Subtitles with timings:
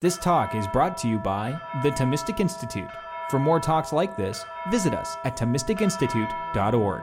[0.00, 2.88] This talk is brought to you by the Thomistic Institute.
[3.30, 7.02] For more talks like this, visit us at ThomisticInstitute.org.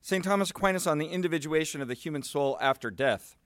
[0.00, 0.24] St.
[0.24, 3.36] Thomas Aquinas on the individuation of the human soul after death.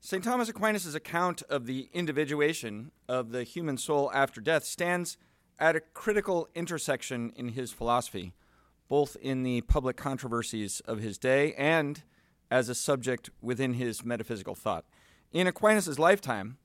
[0.00, 0.22] St.
[0.22, 5.16] Thomas Aquinas' account of the individuation of the human soul after death stands
[5.58, 8.34] at a critical intersection in his philosophy
[8.88, 12.02] both in the public controversies of his day and
[12.50, 14.84] as a subject within his metaphysical thought.
[15.32, 16.58] In Aquinas' lifetime,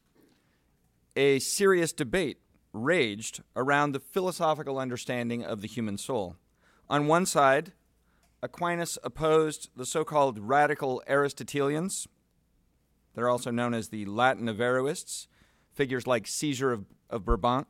[1.16, 2.38] a serious debate
[2.74, 6.36] raged around the philosophical understanding of the human soul.
[6.90, 7.74] On one side,
[8.42, 12.08] Aquinas opposed the so called radical Aristotelians.
[13.16, 15.28] They're also known as the Latin Averroists,
[15.74, 17.68] figures like Siger of, of Brabant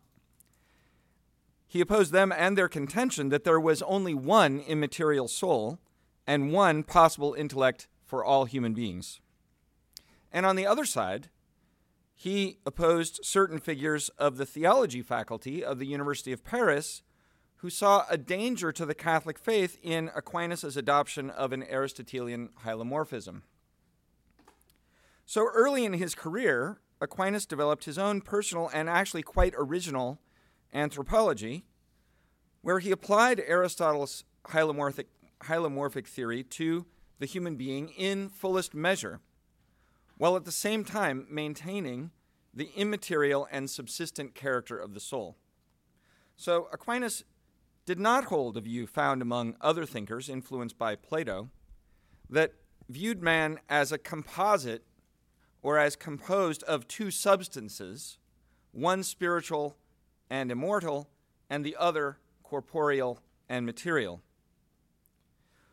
[1.70, 5.78] he opposed them and their contention that there was only one immaterial soul
[6.26, 9.22] and one possible intellect for all human beings.
[10.32, 11.30] And on the other side,
[12.16, 17.04] he opposed certain figures of the theology faculty of the University of Paris
[17.58, 23.44] who saw a danger to the Catholic faith in Aquinas' adoption of an Aristotelian hylomorphism.
[25.24, 30.20] So early in his career, Aquinas developed his own personal and actually quite original
[30.74, 31.66] anthropology,
[32.62, 35.06] where he applied Aristotle's hylomorphic,
[35.44, 36.86] hylomorphic theory to
[37.20, 39.20] the human being in fullest measure,
[40.18, 42.12] while at the same time maintaining
[42.54, 45.38] the immaterial and subsistent character of the soul.
[46.36, 47.24] So Aquinas
[47.86, 51.50] did not hold a view found among other thinkers influenced by Plato
[52.30, 52.54] that
[52.88, 54.84] viewed man as a composite
[55.62, 58.18] or as composed of two substances,
[58.72, 59.76] one spiritual
[60.30, 61.10] and immortal,
[61.50, 64.22] and the other corporeal and material.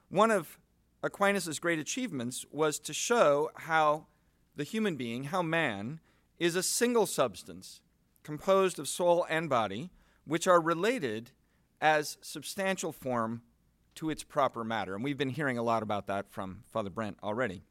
[0.09, 0.59] One of
[1.03, 4.07] Aquinas' great achievements was to show how
[4.55, 6.01] the human being, how man,
[6.39, 7.81] is a single substance
[8.23, 9.91] composed of soul and body,
[10.25, 11.31] which are related
[11.81, 13.43] as substantial form
[13.95, 14.95] to its proper matter.
[14.95, 17.62] And we've been hearing a lot about that from Father Brent already.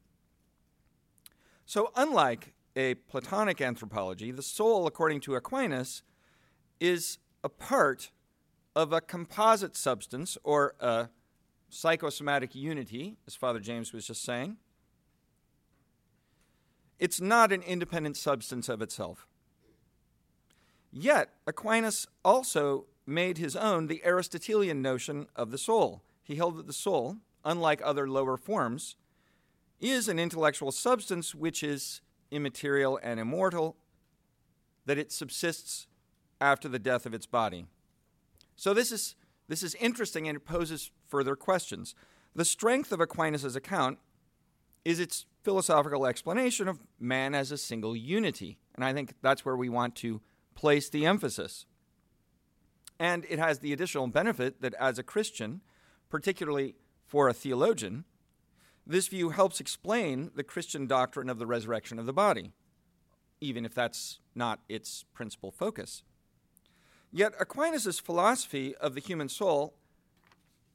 [1.64, 6.02] So, unlike a Platonic anthropology, the soul, according to Aquinas,
[6.80, 8.10] is a part
[8.74, 11.08] of a composite substance or a
[11.68, 14.56] psychosomatic unity, as Father James was just saying.
[16.98, 19.26] It's not an independent substance of itself.
[20.90, 26.02] Yet, Aquinas also made his own the Aristotelian notion of the soul.
[26.22, 28.96] He held that the soul, unlike other lower forms,
[29.78, 32.00] is an intellectual substance which is
[32.30, 33.76] immaterial and immortal,
[34.86, 35.86] that it subsists
[36.40, 37.66] after the death of its body.
[38.56, 39.14] So this is
[39.48, 41.94] this is interesting and it poses further questions.
[42.34, 43.98] The strength of Aquinas' account
[44.84, 49.56] is its philosophical explanation of man as a single unity, and I think that's where
[49.56, 50.20] we want to
[50.54, 51.66] place the emphasis.
[52.98, 55.60] And it has the additional benefit that as a Christian,
[56.08, 56.74] particularly
[57.06, 58.04] for a theologian,
[58.86, 62.52] this view helps explain the Christian doctrine of the resurrection of the body,
[63.40, 66.02] even if that's not its principal focus.
[67.16, 69.72] Yet Aquinas' philosophy of the human soul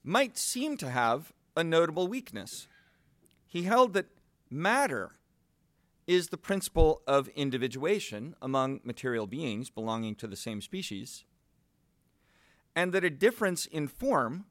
[0.03, 2.67] might seem to have a notable weakness.
[3.45, 4.07] He held that
[4.49, 5.11] matter
[6.07, 11.25] is the principle of individuation among material beings belonging to the same species,
[12.75, 14.45] and that a difference in form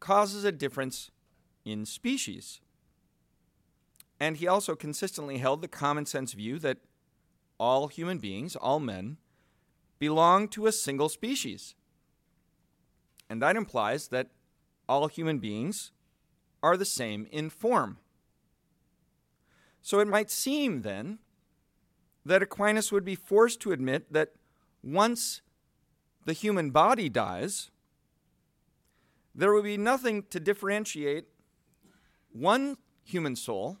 [0.00, 1.10] causes a difference
[1.66, 2.62] in species.
[4.18, 6.78] And he also consistently held the common sense view that
[7.60, 9.18] all human beings, all men,
[9.98, 11.74] belong to a single species.
[13.28, 14.28] And that implies that
[14.88, 15.92] all human beings
[16.62, 17.98] are the same in form.
[19.82, 21.18] So it might seem then
[22.24, 24.32] that Aquinas would be forced to admit that
[24.82, 25.42] once
[26.24, 27.70] the human body dies,
[29.34, 31.26] there would be nothing to differentiate
[32.32, 33.78] one human soul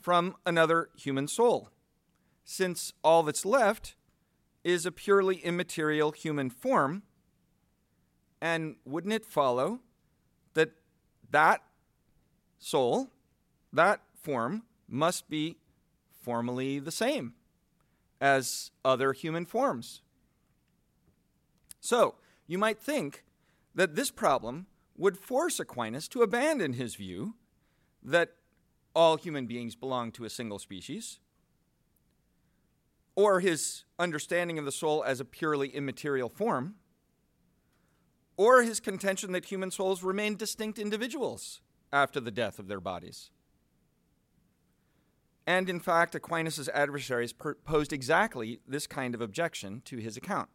[0.00, 1.70] from another human soul,
[2.44, 3.94] since all that's left
[4.64, 7.02] is a purely immaterial human form.
[8.40, 9.80] And wouldn't it follow
[10.54, 10.70] that
[11.30, 11.62] that
[12.58, 13.10] soul,
[13.72, 15.56] that form, must be
[16.22, 17.34] formally the same
[18.20, 20.02] as other human forms?
[21.80, 22.16] So,
[22.46, 23.24] you might think
[23.74, 24.66] that this problem
[24.96, 27.34] would force Aquinas to abandon his view
[28.02, 28.34] that
[28.94, 31.20] all human beings belong to a single species
[33.14, 36.76] or his understanding of the soul as a purely immaterial form,
[38.36, 41.60] or his contention that human souls remain distinct individuals
[41.92, 43.30] after the death of their bodies.
[45.46, 50.48] And in fact, Aquinas' adversaries posed exactly this kind of objection to his account.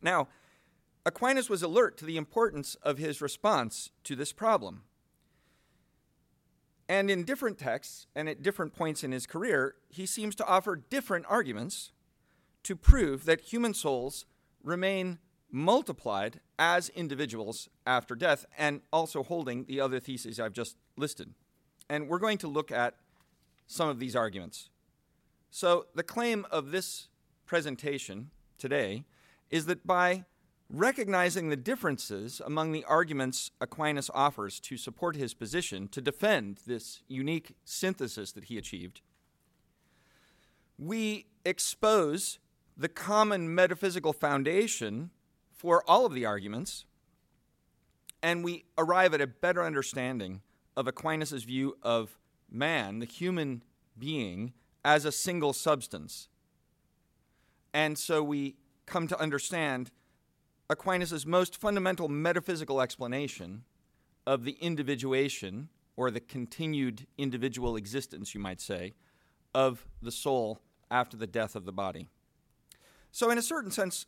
[0.00, 0.28] Now,
[1.04, 4.84] Aquinas was alert to the importance of his response to this problem.
[6.90, 10.74] And in different texts and at different points in his career, he seems to offer
[10.74, 11.92] different arguments
[12.64, 14.26] to prove that human souls
[14.64, 15.20] remain
[15.52, 21.32] multiplied as individuals after death, and also holding the other theses I've just listed.
[21.88, 22.96] And we're going to look at
[23.68, 24.68] some of these arguments.
[25.48, 27.06] So, the claim of this
[27.46, 29.04] presentation today
[29.48, 30.24] is that by
[30.72, 37.02] recognizing the differences among the arguments Aquinas offers to support his position, to defend this
[37.08, 39.00] unique synthesis that he achieved,
[40.78, 42.38] we expose
[42.76, 45.10] the common metaphysical foundation
[45.52, 46.86] for all of the arguments,
[48.22, 50.40] and we arrive at a better understanding
[50.76, 52.16] of Aquinas' view of
[52.50, 53.62] man, the human
[53.98, 54.52] being,
[54.84, 56.28] as a single substance.
[57.74, 58.56] And so we
[58.86, 59.90] come to understand
[60.70, 63.64] Aquinas' most fundamental metaphysical explanation
[64.24, 68.94] of the individuation, or the continued individual existence, you might say,
[69.52, 72.06] of the soul after the death of the body.
[73.10, 74.06] So, in a certain sense,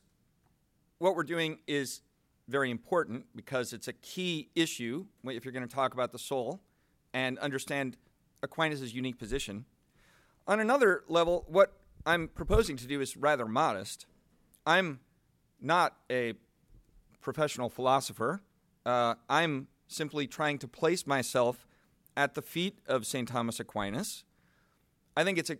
[0.98, 2.02] what we're doing is
[2.46, 6.60] very important because it's a key issue if you're going to talk about the soul
[7.12, 7.96] and understand
[8.40, 9.64] Aquinas' unique position.
[10.46, 11.72] On another level, what
[12.06, 14.06] I'm proposing to do is rather modest.
[14.64, 15.00] I'm
[15.60, 16.34] not a
[17.22, 18.42] professional philosopher.
[18.84, 21.66] Uh, I'm simply trying to place myself
[22.16, 23.28] at the feet of St.
[23.28, 24.24] Thomas Aquinas.
[25.16, 25.56] I think it's a,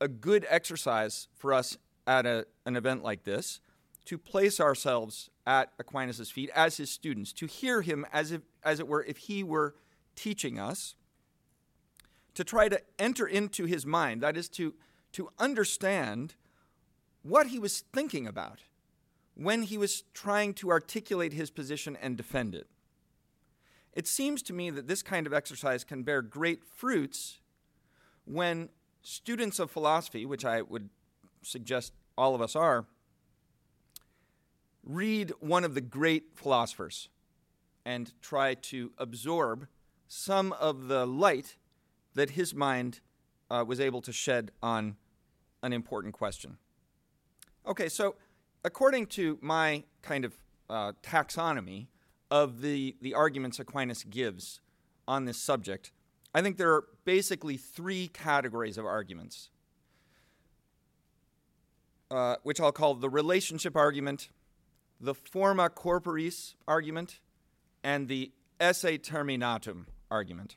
[0.00, 1.76] a good exercise for us
[2.06, 3.60] at a, an event like this
[4.04, 8.80] to place ourselves at Aquinas' feet as his students, to hear him as, if, as
[8.80, 9.74] it were, if he were
[10.14, 10.94] teaching us
[12.34, 14.74] to try to enter into his mind, that is, to,
[15.12, 16.36] to understand
[17.22, 18.60] what he was thinking about
[19.38, 22.66] when he was trying to articulate his position and defend it.
[23.92, 27.38] It seems to me that this kind of exercise can bear great fruits
[28.24, 28.68] when
[29.00, 30.90] students of philosophy, which I would
[31.42, 32.86] suggest all of us are,
[34.82, 37.08] read one of the great philosophers
[37.86, 39.68] and try to absorb
[40.08, 41.54] some of the light
[42.14, 42.98] that his mind
[43.50, 44.96] uh, was able to shed on
[45.62, 46.58] an important question.
[47.64, 48.16] Okay, so
[48.68, 50.34] according to my kind of
[50.68, 51.86] uh, taxonomy
[52.30, 54.60] of the, the arguments Aquinas gives
[55.08, 55.90] on this subject,
[56.34, 59.48] I think there are basically three categories of arguments,
[62.10, 64.28] uh, which I'll call the relationship argument,
[65.00, 67.20] the forma corporis argument,
[67.82, 70.56] and the esse terminatum argument.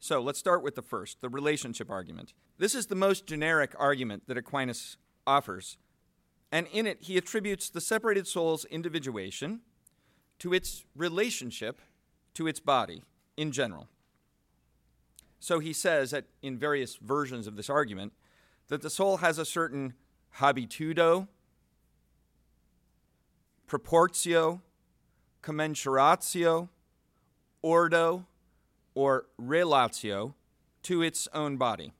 [0.00, 2.32] So let's start with the first, the relationship argument.
[2.58, 5.76] This is the most generic argument that Aquinas offers,
[6.52, 9.60] and in it he attributes the separated soul's individuation
[10.38, 11.80] to its relationship
[12.34, 13.02] to its body
[13.36, 13.88] in general.
[15.38, 18.12] So he says in various versions of this argument
[18.68, 19.94] that the soul has a certain
[20.36, 21.28] habitudo,
[23.66, 24.60] proportio,
[25.42, 26.68] commensuratio,
[27.62, 28.26] ordo,
[28.94, 30.34] or relatio
[30.82, 31.92] to its own body.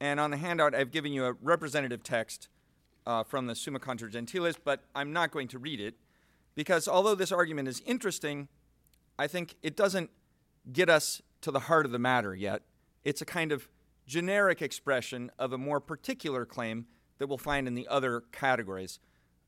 [0.00, 2.48] And on the handout, I've given you a representative text
[3.06, 5.94] uh, from the Summa Contra Gentiles, but I'm not going to read it
[6.54, 8.48] because although this argument is interesting,
[9.18, 10.10] I think it doesn't
[10.72, 12.62] get us to the heart of the matter yet.
[13.04, 13.68] It's a kind of
[14.06, 16.86] generic expression of a more particular claim
[17.18, 18.98] that we'll find in the other categories.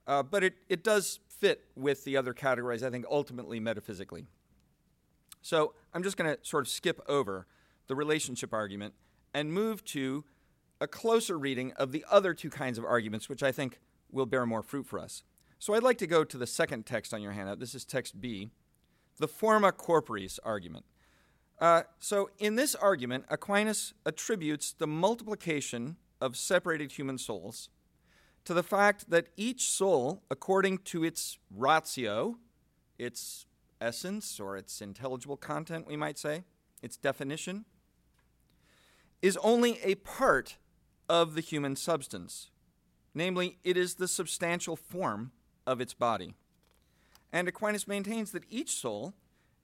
[0.07, 4.27] Uh, but it, it does fit with the other categories, I think, ultimately metaphysically.
[5.43, 7.47] So I'm just going to sort of skip over
[7.89, 8.95] the relationship argument
[9.35, 10.25] and move to
[10.83, 13.79] a closer reading of the other two kinds of arguments, which I think
[14.11, 15.23] will bear more fruit for us.
[15.61, 17.61] So I'd like to go to the second text on your handout.
[17.61, 18.51] This is text B,
[19.19, 20.85] the forma corporis argument.
[21.61, 27.69] Uh, so in this argument, Aquinas attributes the multiplication of separated human souls
[28.45, 32.39] to the fact that each soul, according to its ratio,
[32.99, 33.47] its
[33.81, 36.43] essence or its intelligible content, we might say,
[36.83, 37.67] its definition,
[39.23, 40.57] is only a part
[41.13, 42.49] of the human substance.
[43.15, 45.31] Namely, it is the substantial form
[45.67, 46.37] of its body.
[47.31, 49.13] And Aquinas maintains that each soul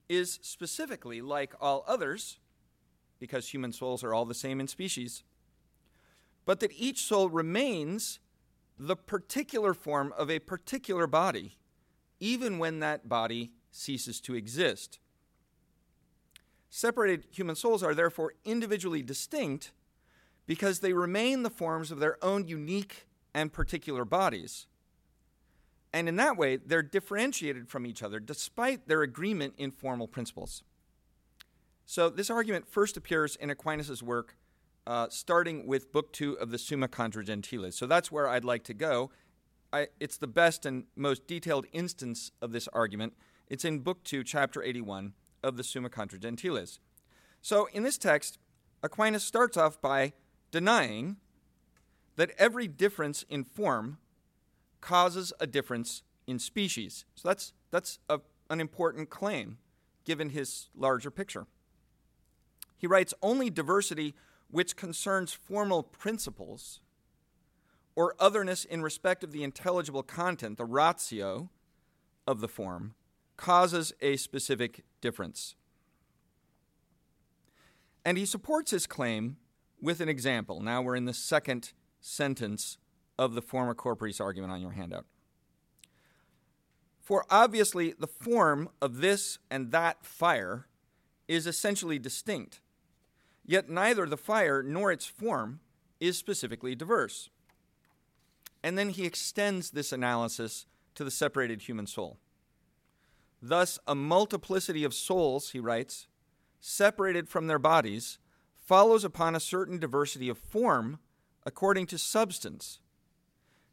[0.07, 2.37] is specifically like all others,
[3.19, 5.23] because human souls are all the same in species,
[6.45, 8.19] but that each soul remains
[8.77, 11.57] the particular form of a particular body,
[12.19, 14.99] even when that body ceases to exist.
[16.69, 19.71] Separated human souls are therefore individually distinct
[20.49, 24.65] because they remain the forms of their own unique and particular bodies.
[25.93, 30.63] And in that way, they're differentiated from each other despite their agreement in formal principles.
[31.85, 34.37] So, this argument first appears in Aquinas' work,
[34.87, 37.75] uh, starting with Book 2 of the Summa Contra Gentiles.
[37.75, 39.11] So, that's where I'd like to go.
[39.71, 43.13] I, it's the best and most detailed instance of this argument.
[43.49, 45.13] It's in Book 2, Chapter 81
[45.43, 46.79] of the Summa Contra Gentiles.
[47.39, 48.39] So, in this text,
[48.81, 50.13] Aquinas starts off by
[50.51, 51.17] denying
[52.15, 53.97] that every difference in form
[54.81, 57.05] causes a difference in species.
[57.15, 59.57] So that's, that's a, an important claim
[60.05, 61.45] given his larger picture.
[62.77, 64.15] He writes only diversity
[64.49, 66.79] which concerns formal principles
[67.95, 71.49] or otherness in respect of the intelligible content, the ratio
[72.25, 72.95] of the form,
[73.37, 75.55] causes a specific difference.
[78.05, 79.37] And he supports his claim
[79.81, 80.61] with an example.
[80.61, 82.77] Now we're in the second sentence
[83.17, 85.05] of the forma corporis argument on your handout.
[87.01, 90.67] For obviously, the form of this and that fire
[91.27, 92.61] is essentially distinct,
[93.45, 95.59] yet neither the fire nor its form
[95.99, 97.29] is specifically diverse.
[98.63, 102.17] And then he extends this analysis to the separated human soul.
[103.41, 106.07] Thus, a multiplicity of souls, he writes,
[106.59, 108.19] separated from their bodies,
[108.69, 110.99] follows upon a certain diversity of form
[111.43, 112.77] according to substance,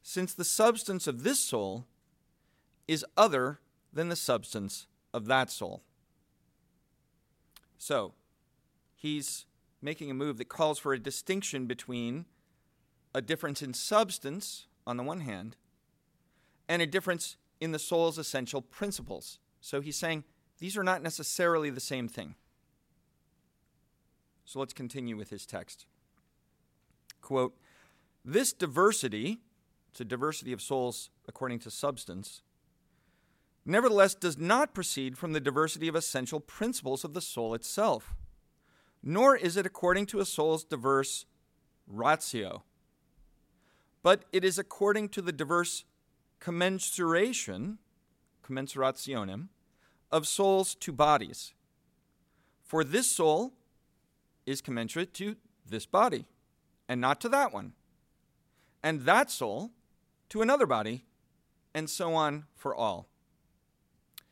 [0.03, 1.85] since the substance of this soul
[2.89, 3.61] is other
[3.93, 5.83] than the substance of that soul.
[7.77, 8.15] So,
[8.95, 9.45] he's
[9.83, 12.25] making a move that calls for a distinction between
[13.15, 15.57] a difference in substance, on the one hand,
[16.71, 19.41] and a difference in the soul's essential principles.
[19.61, 20.25] So he's saying
[20.59, 22.35] these are not necessarily the same thing.
[24.47, 25.87] So let's continue with his text.
[27.21, 27.57] Quote
[28.25, 29.41] This diversity
[29.93, 32.43] to diversity of souls according to substance,
[33.65, 38.15] nevertheless does not proceed from the diversity of essential principles of the soul itself,
[39.03, 41.27] nor is it according to a soul's diverse
[41.89, 42.63] ratio,
[44.05, 45.85] but it is according to the diverse
[46.39, 47.79] commensuration,
[48.49, 49.49] commensurationem,
[50.13, 51.53] of souls to bodies.
[52.63, 53.55] For this soul
[54.47, 55.37] is commensurate to
[55.69, 56.27] this body,
[56.89, 57.73] and not to that one.
[58.83, 59.73] And that soul
[60.29, 61.05] to another body,
[61.75, 63.09] and so on for all.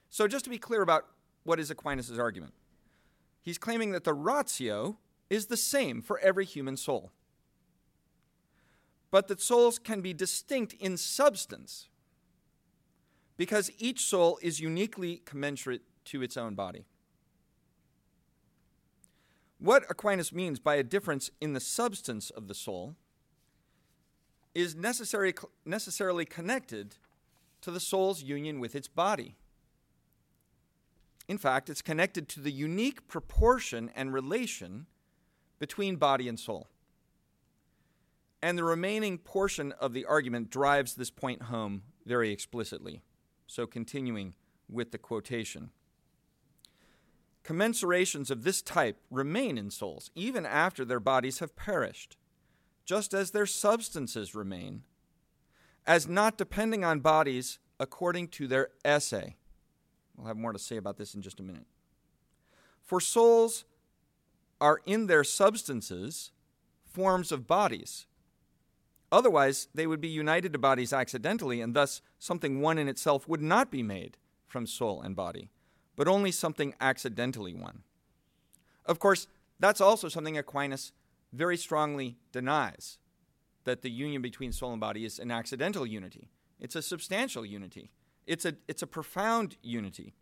[0.09, 1.06] So, just to be clear about
[1.42, 2.54] what is Aquinas' argument,
[3.42, 4.97] he's claiming that the ratio
[5.28, 7.11] is the same for every human soul,
[9.11, 11.88] but that souls can be distinct in substance
[13.37, 16.87] because each soul is uniquely commensurate to its own body.
[19.64, 22.97] What Aquinas means by a difference in the substance of the soul
[24.54, 25.33] is necessary,
[25.64, 26.97] necessarily connected
[27.62, 29.37] to the soul's union with its body.
[31.28, 34.85] In fact, it's connected to the unique proportion and relation
[35.59, 36.68] between body and soul.
[38.42, 43.00] And the remaining portion of the argument drives this point home very explicitly.
[43.47, 44.35] So, continuing
[44.68, 45.71] with the quotation.
[47.44, 52.16] Commensurations of this type remain in souls even after their bodies have perished
[52.84, 54.82] just as their substances remain,
[55.86, 59.12] as not depending on bodies according to their esse.
[60.16, 61.66] We'll have more to say about this in just a minute.
[62.82, 63.64] For souls
[64.60, 66.30] are in their substances
[66.84, 68.06] forms of bodies.
[69.10, 73.42] Otherwise, they would be united to bodies accidentally, and thus something one in itself would
[73.42, 75.50] not be made from soul and body,
[75.96, 77.82] but only something accidentally one.
[78.86, 80.92] Of course, that's also something Aquinas
[81.32, 82.98] very strongly denies
[83.64, 86.28] that the union between soul and body is an accidental unity.
[86.60, 87.90] It's a substantial unity.
[88.26, 90.14] It's a, it's a profound unity.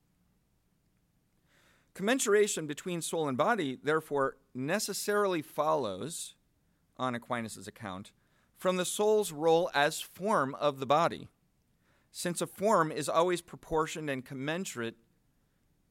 [1.94, 6.34] Commensuration between soul and body, therefore, necessarily follows,
[6.96, 8.12] on Aquinas' account,
[8.56, 11.28] from the soul's role as form of the body,
[12.10, 14.96] since a form is always proportioned and commensurate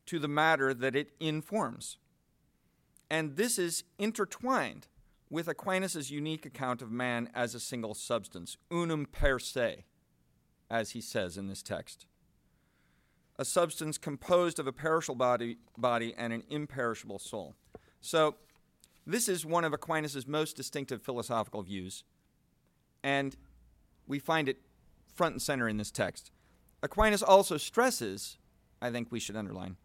[0.05, 1.97] to the matter that it informs.
[3.09, 4.87] And this is intertwined
[5.29, 9.85] with Aquinas' unique account of man as a single substance, unum per se,
[10.69, 12.05] as he says in this text.
[13.39, 17.55] A substance composed of a perishable body, body and an imperishable soul.
[18.01, 18.35] So,
[19.05, 22.03] this is one of Aquinas' most distinctive philosophical views,
[23.03, 23.35] and
[24.05, 24.61] we find it
[25.13, 26.31] front and center in this text.
[26.83, 28.37] Aquinas also stresses,
[28.81, 29.77] I think we should underline,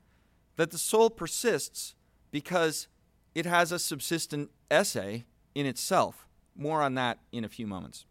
[0.57, 1.95] that the soul persists
[2.31, 2.89] because
[3.35, 4.97] it has a subsistent esse
[5.55, 6.27] in itself.
[6.57, 8.07] More on that in a few moments.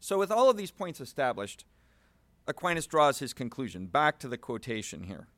[0.00, 1.64] So, with all of these points established,
[2.46, 3.86] Aquinas draws his conclusion.
[3.86, 5.28] Back to the quotation here.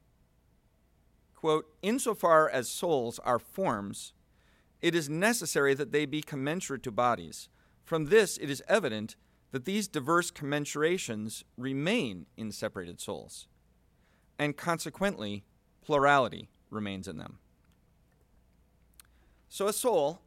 [1.34, 4.12] Quote, insofar as souls are forms,
[4.80, 7.48] it is necessary that they be commensurate to bodies.
[7.84, 9.16] From this, it is evident
[9.52, 13.46] that these diverse commensurations remain in separated souls,
[14.38, 15.44] and consequently,
[15.86, 17.38] plurality remains in them.
[19.48, 20.20] So, a soul,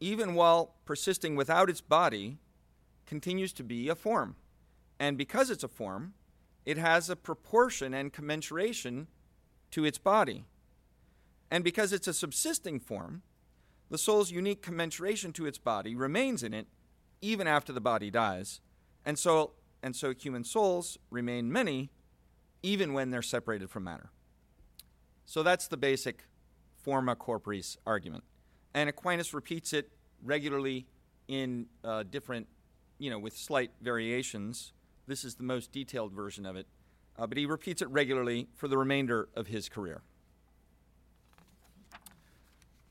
[0.00, 2.38] even while persisting without its body,
[3.06, 4.36] continues to be a form.
[4.98, 6.14] And because it's a form,
[6.66, 9.06] it has a proportion and commensuration
[9.70, 10.44] to its body.
[11.50, 13.22] And because it's a subsisting form,
[13.90, 16.66] the soul's unique commensuration to its body remains in it
[17.22, 18.60] even after the body dies.
[19.06, 19.52] And so,
[19.82, 21.90] and so human souls remain many
[22.62, 24.10] even when they're separated from matter.
[25.28, 26.24] So that's the basic
[26.82, 28.24] forma corporis argument.
[28.72, 29.90] And Aquinas repeats it
[30.24, 30.86] regularly
[31.28, 32.46] in uh, different,
[32.96, 34.72] you know, with slight variations.
[35.06, 36.66] This is the most detailed version of it.
[37.18, 40.00] Uh, but he repeats it regularly for the remainder of his career.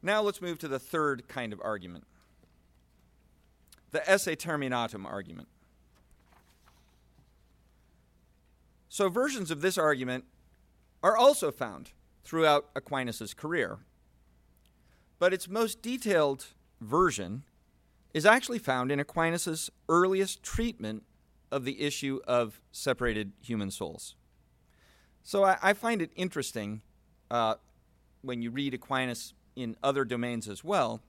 [0.03, 2.03] Now let's move to the third kind of argument
[3.89, 5.47] the esse terminatum argument.
[8.89, 10.25] So, versions of this argument
[11.01, 11.93] are also found
[12.27, 13.79] throughout Aquinas' career.
[15.17, 16.47] But its most detailed
[16.81, 17.43] version
[18.13, 21.03] is actually found in Aquinas' earliest treatment
[21.51, 24.15] of the issue of separated human souls.
[25.23, 26.81] So I, I find it interesting
[27.31, 27.55] uh,
[28.21, 31.01] when you read Aquinas in other domains as well,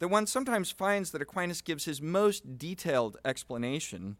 [0.00, 4.18] that one sometimes finds that Aquinas gives his most detailed explanation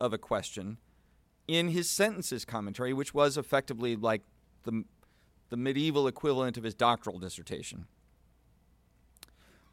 [0.00, 0.78] of a question
[1.46, 4.22] in his sentences commentary, which was effectively like
[4.64, 4.84] the,
[5.50, 7.86] the medieval equivalent of his doctoral dissertation.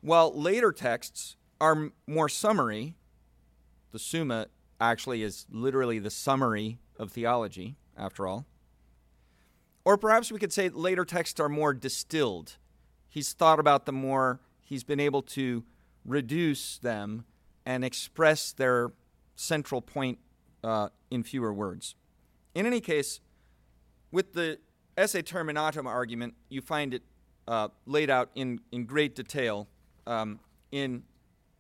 [0.01, 2.95] While later texts are more summary,
[3.91, 4.47] the Summa
[4.79, 8.45] actually is literally the summary of theology, after all.
[9.85, 12.57] Or perhaps we could say later texts are more distilled
[13.11, 14.39] he's thought about them more.
[14.61, 15.63] He's been able to
[16.03, 17.25] reduce them
[17.65, 18.93] and express their
[19.35, 20.17] central point
[20.63, 21.95] uh, in fewer words.
[22.55, 23.19] In any case,
[24.11, 24.57] with the
[24.97, 27.03] esse terminatum argument, you find it
[27.47, 29.67] uh, laid out in, in great detail
[30.07, 30.39] um,
[30.71, 31.03] in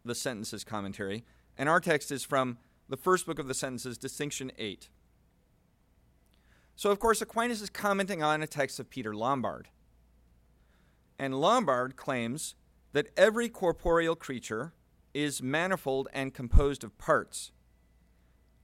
[0.05, 1.23] the sentences commentary.
[1.57, 2.57] And our text is from
[2.89, 4.89] the first book of the sentences, distinction 8.
[6.75, 9.67] So, of course, Aquinas is commenting on a text of Peter Lombard.
[11.19, 12.55] And Lombard claims
[12.93, 14.73] that every corporeal creature
[15.13, 17.51] is manifold and composed of parts,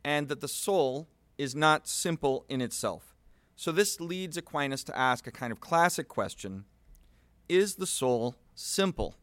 [0.03, 3.16] and that the soul is not simple in itself.
[3.58, 6.65] So this leads Aquinas to ask a kind of classic question
[7.50, 9.17] Is the soul simple?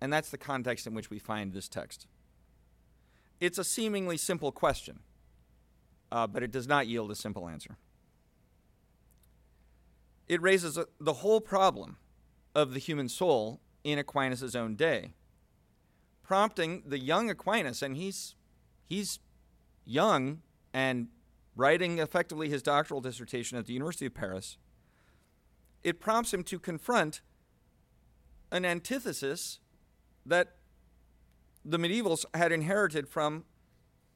[0.00, 2.06] And that's the context in which we find this text.
[3.40, 5.00] It's a seemingly simple question,
[6.12, 7.78] uh, but it does not yield a simple answer.
[10.28, 11.96] It raises a, the whole problem
[12.54, 15.14] of the human soul in Aquinas' own day,
[16.22, 18.34] prompting the young Aquinas, and he's
[18.84, 19.20] he's
[19.86, 20.42] young
[20.74, 21.08] and
[21.56, 24.56] writing effectively his doctoral dissertation at the University of Paris.
[25.82, 27.20] It prompts him to confront
[28.50, 29.60] an antithesis
[30.26, 30.56] that
[31.64, 33.44] the medievals had inherited from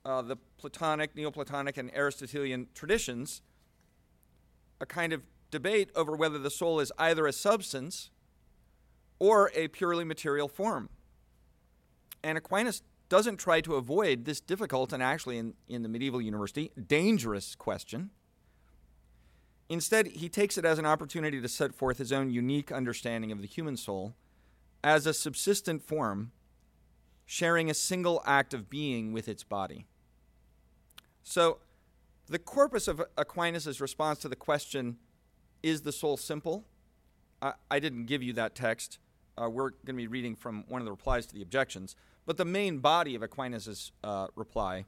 [0.05, 3.43] uh, the Platonic, Neoplatonic, and Aristotelian traditions,
[4.81, 8.11] a kind of debate over whether the soul is either a substance
[9.19, 10.89] or a purely material form.
[12.23, 16.71] And Aquinas doesn't try to avoid this difficult and actually, in, in the medieval university,
[16.87, 18.11] dangerous question.
[19.69, 23.41] Instead, he takes it as an opportunity to set forth his own unique understanding of
[23.41, 24.15] the human soul
[24.83, 26.33] as a subsistent form,
[27.27, 29.87] sharing a single act of being with its body.
[31.23, 31.59] So,
[32.27, 34.99] the corpus of Aquinas' response to the question,
[35.63, 36.65] is the soul simple?
[37.43, 38.99] I, I didn't give you that text.
[39.37, 41.97] Uh, we're going to be reading from one of the replies to the objections.
[42.29, 44.85] But the main body of Aquinas' uh, reply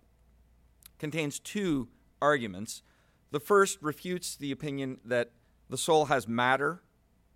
[0.99, 1.89] contains two
[2.21, 2.83] arguments.
[3.31, 5.31] The first refutes the opinion that
[5.71, 6.83] the soul has matter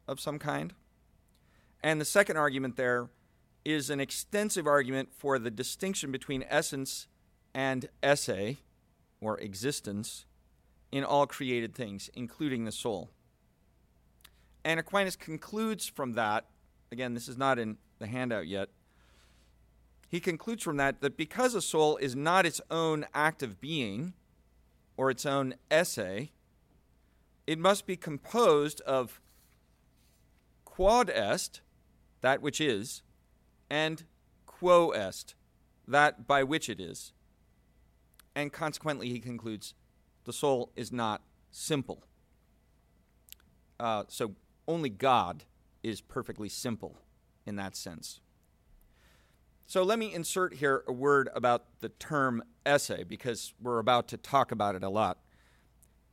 [0.07, 0.75] of some kind.
[1.83, 3.09] And the second argument there
[3.65, 7.07] is an extensive argument for the distinction between essence
[7.55, 8.59] and esse,
[9.23, 10.27] or existence,
[10.93, 13.09] in all created things, including the soul.
[14.67, 16.45] And Aquinas concludes from that
[16.93, 18.69] Again, this is not in the handout yet.
[20.09, 24.15] He concludes from that that because a soul is not its own active being
[24.97, 26.29] or its own esse,
[27.47, 29.21] it must be composed of
[30.65, 31.61] quod est,
[32.21, 33.03] that which is,
[33.69, 34.05] and
[34.47, 35.35] quo est,
[35.87, 37.13] that by which it is.
[38.35, 39.75] And consequently, he concludes,
[40.25, 42.03] the soul is not simple.
[43.79, 44.35] Uh, so
[44.67, 45.45] only God
[45.83, 46.99] is perfectly simple
[47.47, 48.21] in that sense.
[49.67, 54.17] So let me insert here a word about the term esse because we're about to
[54.17, 55.19] talk about it a lot.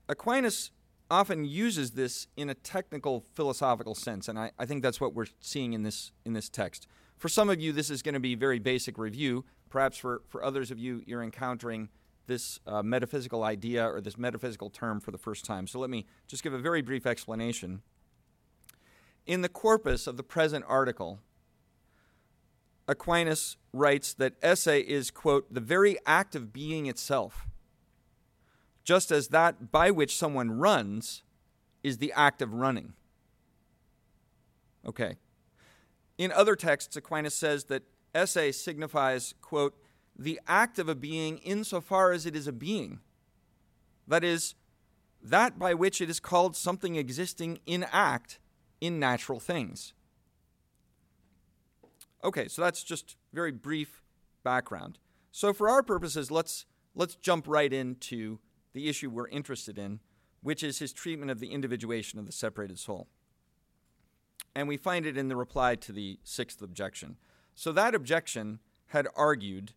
[0.07, 0.71] Aquinas
[1.09, 5.27] often uses this in a technical philosophical sense, and I, I think that's what we're
[5.41, 6.87] seeing in this in this text.
[7.17, 9.45] For some of you, this is going to be very basic review.
[9.69, 11.89] Perhaps for, for others of you, you're encountering
[12.27, 15.67] this uh, metaphysical idea or this metaphysical term for the first time.
[15.67, 17.81] So let me just give a very brief explanation.
[19.25, 21.19] In the corpus of the present article,
[22.91, 27.47] Aquinas writes that esse is, quote, the very act of being itself,
[28.83, 31.23] just as that by which someone runs
[31.83, 32.93] is the act of running.
[34.85, 35.15] Okay.
[36.17, 39.73] In other texts, Aquinas says that esse signifies, quote,
[40.19, 42.99] the act of a being insofar as it is a being.
[44.05, 44.53] That is,
[45.23, 48.39] that by which it is called something existing in act
[48.81, 49.93] in natural things.
[52.23, 54.01] Okay, so that's just very brief
[54.43, 54.99] background.
[55.31, 58.39] So for our purposes, let's let's jump right into
[58.73, 59.99] the issue we're interested in,
[60.41, 63.07] which is his treatment of the individuation of the separated soul.
[64.55, 67.17] And we find it in the reply to the sixth objection.
[67.55, 69.73] So that objection had argued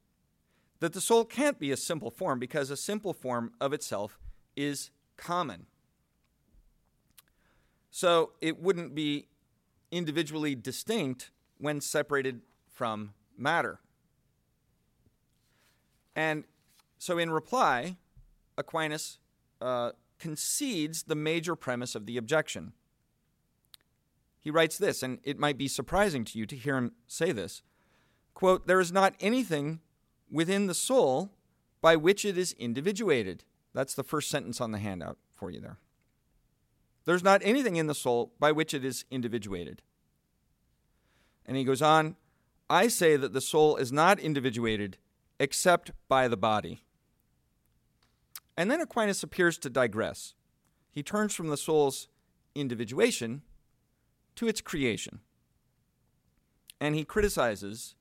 [0.80, 4.18] that the soul can't be a simple form because a simple form of itself
[4.56, 5.66] is common.
[7.90, 9.28] So it wouldn't be
[9.92, 11.30] individually distinct
[11.64, 13.80] when separated from matter.
[16.14, 16.44] And
[16.98, 17.96] so, in reply,
[18.56, 19.18] Aquinas
[19.60, 22.72] uh, concedes the major premise of the objection.
[24.38, 27.62] He writes this, and it might be surprising to you to hear him say this
[28.34, 29.80] quote, There is not anything
[30.30, 31.32] within the soul
[31.80, 33.44] by which it is individuated.
[33.72, 35.78] That's the first sentence on the handout for you there.
[37.06, 39.82] There's not anything in the soul by which it is individuated.
[41.46, 42.16] And he goes on,
[42.70, 44.96] I say that the soul is not individuated
[45.38, 46.84] except by the body.
[48.56, 50.34] And then Aquinas appears to digress.
[50.90, 52.08] He turns from the soul's
[52.54, 53.42] individuation
[54.36, 55.20] to its creation.
[56.80, 57.96] And he criticizes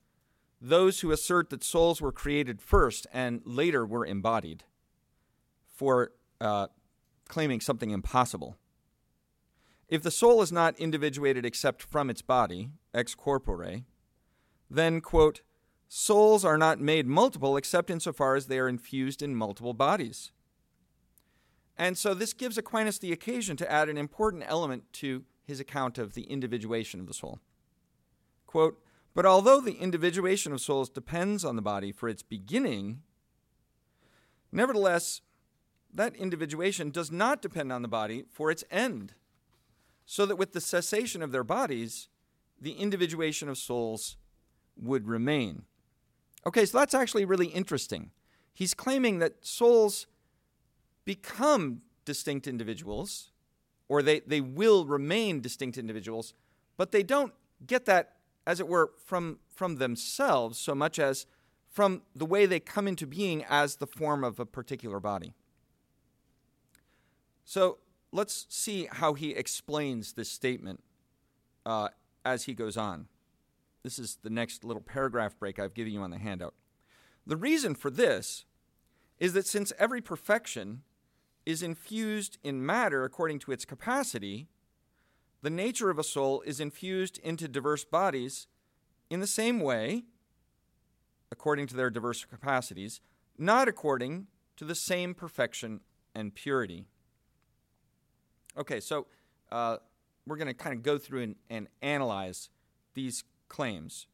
[0.61, 4.63] those who assert that souls were created first and later were embodied
[5.67, 6.67] for uh,
[7.27, 8.57] claiming something impossible.
[9.87, 13.83] If the soul is not individuated except from its body, ex corpore,
[14.69, 15.41] then, quote,
[15.87, 20.31] souls are not made multiple except insofar as they are infused in multiple bodies.
[21.77, 25.97] And so this gives Aquinas the occasion to add an important element to his account
[25.97, 27.39] of the individuation of the soul.
[28.47, 28.79] Quote,
[29.13, 33.01] but although the individuation of souls depends on the body for its beginning,
[34.51, 35.21] nevertheless,
[35.93, 39.13] that individuation does not depend on the body for its end
[40.05, 42.09] so that with the cessation of their bodies,
[42.59, 44.17] the individuation of souls
[44.75, 45.63] would remain.
[46.45, 48.11] Okay, so that's actually really interesting.
[48.53, 50.07] He's claiming that souls
[51.05, 53.31] become distinct individuals,
[53.87, 56.33] or they, they will remain distinct individuals,
[56.77, 57.33] but they don't
[57.65, 58.13] get that,
[58.45, 61.25] as it were, from, from themselves so much as
[61.69, 65.33] from the way they come into being as the form of a particular body.
[67.45, 67.79] So
[68.13, 70.83] let's see how he explains this statement
[71.65, 71.89] uh,
[72.23, 73.07] as he goes on.
[73.83, 76.53] This is the next little paragraph break I've given you on the handout.
[77.25, 78.45] The reason for this
[79.19, 80.83] is that since every perfection
[81.45, 84.47] is infused in matter according to its capacity,
[85.41, 88.47] the nature of a soul is infused into diverse bodies
[89.09, 90.03] in the same way,
[91.31, 93.01] according to their diverse capacities,
[93.37, 95.81] not according to the same perfection
[96.15, 96.85] and purity.
[98.57, 99.07] Okay, so
[99.51, 99.77] uh,
[100.27, 102.49] we're going to kind of go through and, and analyze
[102.93, 104.07] these claims.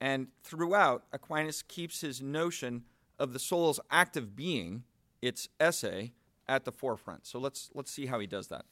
[0.00, 2.84] And throughout, Aquinas keeps his notion
[3.18, 4.84] of the soul's active being,
[5.20, 6.10] its esse,
[6.48, 7.26] at the forefront.
[7.26, 8.64] So let's, let's see how he does that.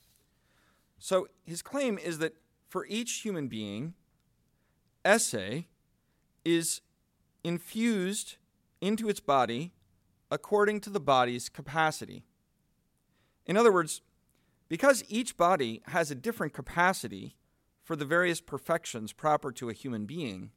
[0.98, 2.34] So his claim is that
[2.68, 3.94] for each human being,
[5.04, 5.64] esse
[6.44, 6.80] is
[7.44, 8.36] infused
[8.80, 9.72] into its body
[10.30, 12.24] according to the body's capacity.
[13.46, 14.02] In other words,
[14.70, 17.34] because each body has a different capacity
[17.82, 20.52] for the various perfections proper to a human being,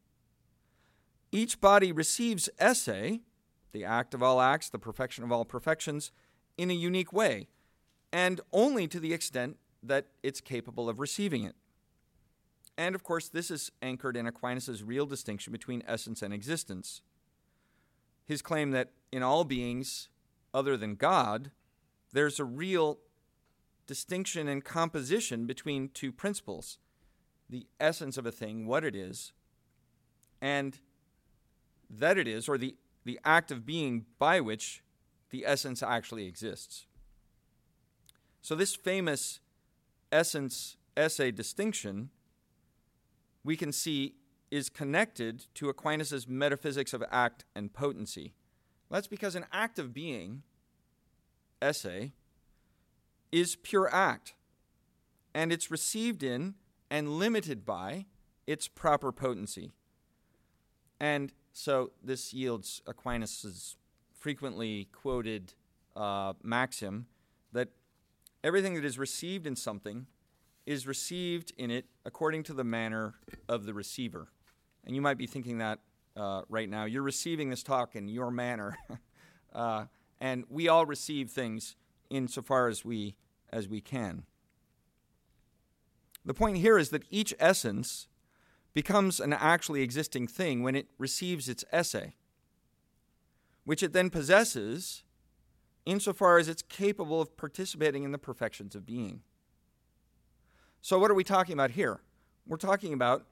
[1.32, 3.20] each body receives esse,
[3.72, 6.12] the act of all acts, the perfection of all perfections,
[6.60, 7.48] in a unique way,
[8.12, 11.56] and only to the extent that it's capable of receiving it.
[12.78, 17.02] And of course, this is anchored in Aquinas' real distinction between essence and existence.
[18.26, 20.10] His claim that in all beings
[20.54, 21.50] other than God,
[22.12, 23.00] there's a real
[23.88, 26.78] distinction and composition between two principles
[27.50, 29.32] the essence of a thing, what it is,
[30.42, 30.80] and
[31.90, 34.82] that it is, or the, the act of being by which
[35.30, 36.88] the essence actually exists.
[38.42, 39.40] So, this famous
[40.12, 42.10] essence esse distinction
[43.44, 44.16] we can see
[44.52, 48.34] is connected to Aquinas' metaphysics of act and potency.
[48.90, 50.44] That's because an act of being,
[51.62, 52.12] esse,
[53.34, 54.36] is pure act,
[55.34, 56.54] and it's received in
[56.92, 58.06] and limited by
[58.46, 59.72] its proper potency.
[61.00, 63.76] And so this yields Aquinas'
[64.14, 65.54] frequently quoted
[65.96, 67.08] uh, maxim
[67.54, 67.70] that
[68.44, 70.06] everything that is received in something
[70.68, 73.16] is received in it according to the manner
[73.50, 74.28] of the receiver.
[74.86, 75.80] And you might be thinking that
[76.16, 76.86] uh, right now.
[76.86, 78.78] You're receiving this talk in your manner.
[79.54, 79.86] uh,
[80.22, 81.76] and we all receive things
[82.10, 83.16] insofar as we,
[83.54, 84.24] as we can.
[86.26, 88.08] The point here is that each essence
[88.74, 92.14] becomes an actually existing thing when it receives its esse,
[93.66, 95.04] which it then possesses
[95.86, 99.22] insofar as it's capable of participating in the perfections of being.
[100.82, 102.02] So, what are we talking about here?
[102.48, 103.26] We're talking about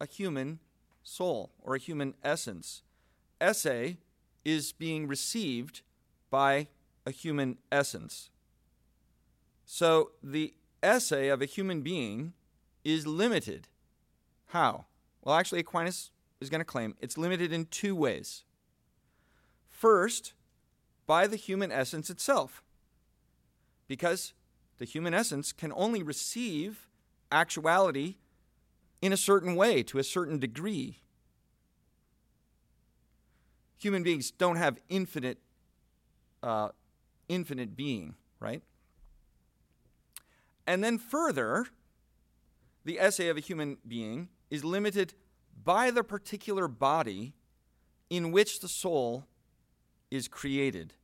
[0.00, 0.60] a human
[1.02, 2.82] soul or a human essence.
[3.40, 3.96] Esse
[4.44, 5.82] is being received
[6.30, 6.68] by
[7.04, 8.30] a human essence.
[9.66, 12.34] So, the esse of a human being
[12.84, 13.66] is limited.
[14.46, 14.86] How?
[15.22, 18.44] Well, actually, Aquinas is going to claim it's limited in two ways.
[19.68, 20.34] First,
[21.04, 22.62] by the human essence itself,
[23.88, 24.34] because
[24.78, 26.88] the human essence can only receive
[27.32, 28.16] actuality
[29.02, 31.00] in a certain way, to a certain degree.
[33.78, 35.38] Human beings don't have infinite,
[36.42, 36.68] uh,
[37.28, 38.62] infinite being, right?
[40.66, 41.66] And then further,
[42.84, 45.14] the esse of a human being is limited
[45.64, 47.34] by the particular body
[48.10, 49.26] in which the soul
[50.10, 50.94] is created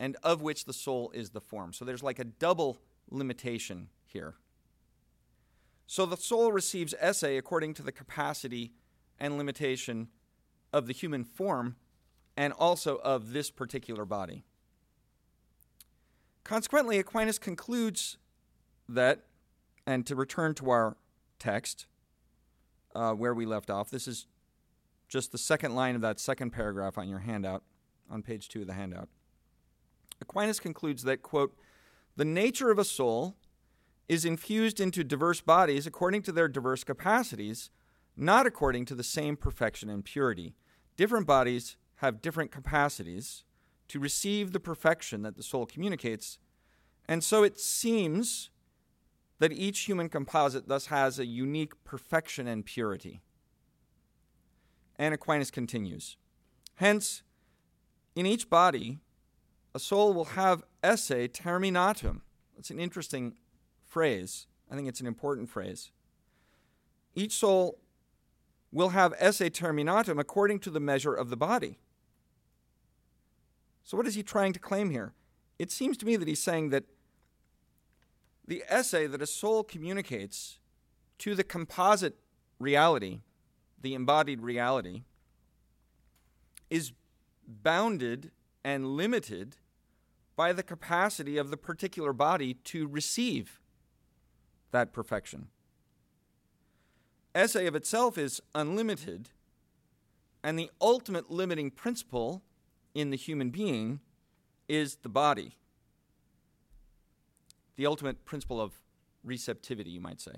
[0.00, 1.72] and of which the soul is the form.
[1.72, 2.78] So there's like a double
[3.10, 4.34] limitation here.
[5.86, 8.72] So the soul receives esse according to the capacity
[9.18, 10.08] and limitation
[10.72, 11.76] of the human form
[12.36, 14.44] and also of this particular body.
[16.44, 18.18] Consequently, Aquinas concludes
[18.88, 19.24] that,
[19.86, 20.96] and to return to our
[21.38, 21.86] text
[22.94, 24.26] uh, where we left off, this is
[25.08, 27.62] just the second line of that second paragraph on your handout,
[28.10, 29.08] on page two of the handout.
[30.20, 31.56] Aquinas concludes that, quote,
[32.16, 33.36] the nature of a soul
[34.08, 37.70] is infused into diverse bodies according to their diverse capacities,
[38.16, 40.54] not according to the same perfection and purity.
[40.96, 43.44] Different bodies have different capacities
[43.88, 46.38] to receive the perfection that the soul communicates,
[47.06, 48.50] and so it seems
[49.38, 53.20] that each human composite thus has a unique perfection and purity.
[54.96, 56.16] And Aquinas continues
[56.76, 57.22] Hence,
[58.14, 58.98] in each body,
[59.74, 62.20] a soul will have esse terminatum.
[62.56, 63.36] That's an interesting
[63.84, 64.46] phrase.
[64.70, 65.90] I think it's an important phrase.
[67.14, 67.78] Each soul
[68.72, 71.78] will have esse terminatum according to the measure of the body.
[73.82, 75.14] So, what is he trying to claim here?
[75.58, 76.84] It seems to me that he's saying that
[78.48, 80.58] the esse that a soul communicates
[81.18, 82.16] to the composite
[82.58, 83.20] reality,
[83.80, 85.02] the embodied reality,
[86.70, 86.92] is
[87.46, 88.30] bounded
[88.64, 89.56] and limited
[90.34, 93.60] by the capacity of the particular body to receive
[94.70, 95.48] that perfection.
[97.34, 99.28] Esse of itself is unlimited,
[100.42, 102.42] and the ultimate limiting principle
[102.94, 104.00] in the human being
[104.68, 105.58] is the body
[107.78, 108.72] the ultimate principle of
[109.24, 110.32] receptivity, you might say.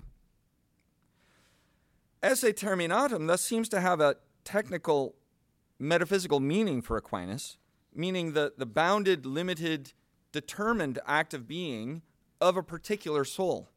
[2.22, 5.16] Esse terminatum thus seems to have a technical
[5.78, 7.56] metaphysical meaning for Aquinas,
[7.94, 9.94] meaning the, the bounded, limited,
[10.32, 12.02] determined act of being
[12.42, 13.70] of a particular soul.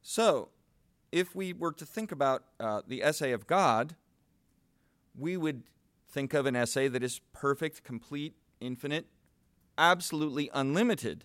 [0.00, 0.48] So,
[1.12, 3.94] if we were to think about uh, the esse of God,
[5.14, 5.64] we would
[6.08, 9.06] think of an esse that is perfect, complete, infinite,
[9.80, 11.24] absolutely unlimited.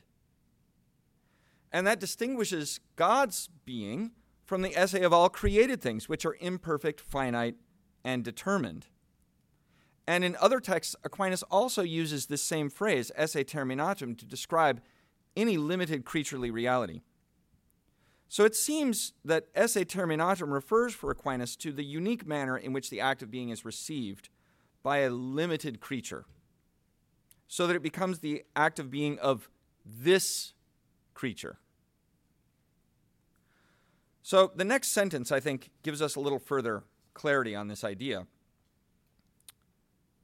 [1.72, 4.12] And that distinguishes God's being
[4.46, 7.56] from the esse of all created things, which are imperfect, finite,
[8.04, 8.88] and determined.
[10.08, 14.82] And in other texts, Aquinas also uses this same phrase, esse terminatum, to describe
[15.36, 17.02] any limited creaturely reality.
[18.30, 22.89] So it seems that esse terminatum refers for Aquinas to the unique manner in which
[22.89, 24.30] the act of being is received
[24.84, 26.26] by a limited creature,
[27.48, 29.50] so that it becomes the act of being of
[29.86, 30.54] this
[31.14, 31.58] creature.
[34.24, 38.26] So the next sentence, I think, gives us a little further clarity on this idea.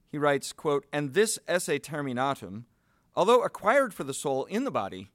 [0.08, 2.64] He writes, quote, And this esse terminatum,
[3.14, 5.10] although acquired for the soul in the body,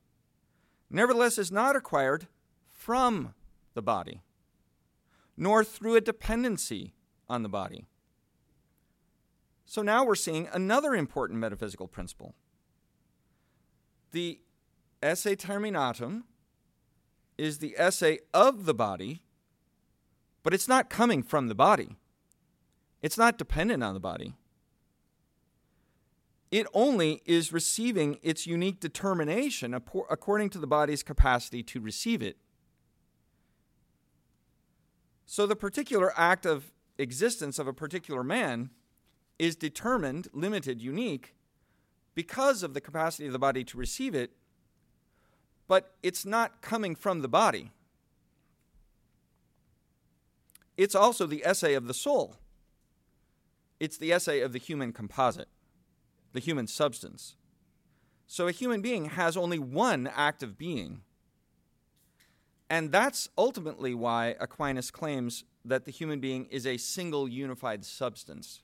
[0.89, 2.27] nevertheless is not acquired
[2.71, 3.33] from
[3.73, 4.21] the body,
[5.35, 6.93] nor through a dependency
[7.27, 7.85] on the body.
[9.69, 12.33] So now we're seeing another important metaphysical principle.
[14.11, 14.39] The
[15.03, 16.23] esse terminatum
[17.37, 19.23] is the esse of the body,
[20.41, 21.97] but it's not coming from the body.
[23.01, 24.35] It's not dependent on the body.
[26.49, 32.37] It only is receiving its unique determination according to the body's capacity to receive it.
[35.25, 38.69] So the particular act of existence of a particular man
[39.39, 41.35] is determined, limited, unique
[42.15, 44.31] because of the capacity of the body to receive it,
[45.67, 47.71] but it's not coming from the body.
[50.75, 52.35] It's also the esse of the soul.
[53.79, 55.49] It's the esse of the human composite,
[56.33, 57.35] the human substance.
[58.25, 61.01] So a human being has only one act of being
[62.69, 68.61] and that's ultimately why Aquinas claims that the human being is a single unified substance.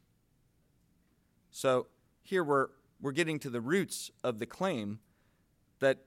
[1.54, 1.88] So
[2.22, 2.68] here we're,
[3.00, 5.00] we're getting to the roots of the claim
[5.80, 6.00] that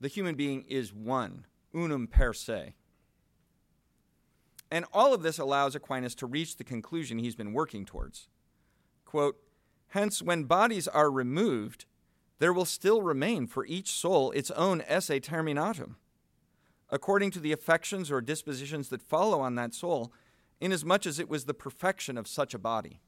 [0.00, 2.74] the human being is one, unum per se.
[4.70, 8.28] And all of this allows Aquinas to reach the conclusion he's been working towards.
[9.04, 9.36] Quote,
[9.92, 11.86] Hence, when bodies are removed,
[12.40, 15.94] there will still remain for each soul its own esse terminatum
[16.90, 20.12] according to the affections or dispositions that follow on that soul,
[20.60, 23.00] inasmuch as it was the perfection of such a body.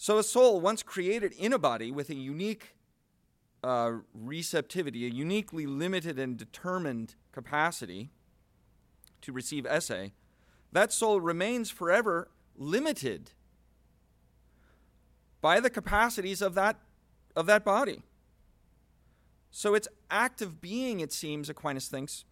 [0.00, 2.76] So, a soul, once created in a body with a unique
[3.64, 8.10] uh, receptivity, a uniquely limited and determined capacity
[9.22, 10.12] to receive esse,
[10.70, 13.32] that soul remains forever limited
[15.40, 16.76] by the capacities of that,
[17.34, 18.04] of that body.
[19.50, 22.24] So its active being, it seems, Aquinas thinks,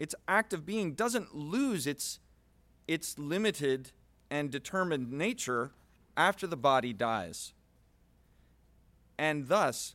[0.00, 2.18] its active being doesn't lose its,
[2.88, 3.92] its limited
[4.32, 5.70] and determined nature
[6.16, 7.52] after the body dies.
[9.18, 9.94] And thus,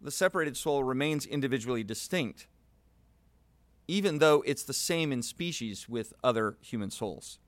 [0.00, 2.46] the separated soul remains individually distinct,
[3.88, 7.38] even though it's the same in species with other human souls.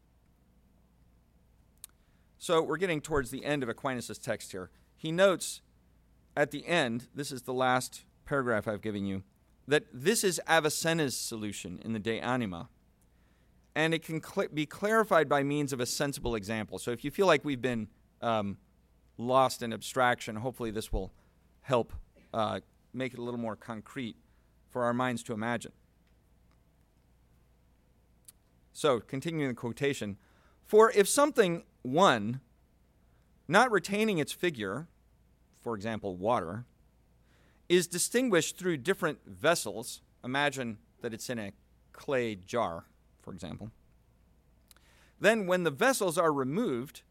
[2.38, 4.70] So we're getting towards the end of Aquinas' text here.
[4.96, 5.60] He notes
[6.36, 9.22] at the end, this is the last paragraph I've given you,
[9.68, 12.68] that this is Avicenna's solution in the De Anima.
[13.74, 16.78] And it can cl- be clarified by means of a sensible example.
[16.78, 17.88] So if you feel like we've been
[18.20, 18.58] um,
[19.18, 21.12] lost in abstraction, hopefully this will
[21.62, 21.92] help
[22.32, 22.60] uh,
[22.92, 24.16] make it a little more concrete
[24.68, 25.72] for our minds to imagine.
[28.72, 30.16] So, continuing the quotation
[30.64, 32.40] For if something, one,
[33.48, 34.86] not retaining its figure,
[35.60, 36.64] for example, water,
[37.68, 40.02] is distinguished through different vessels.
[40.24, 41.52] Imagine that it's in a
[41.92, 42.84] clay jar,
[43.22, 43.70] for example.
[45.20, 47.02] Then, when the vessels are removed,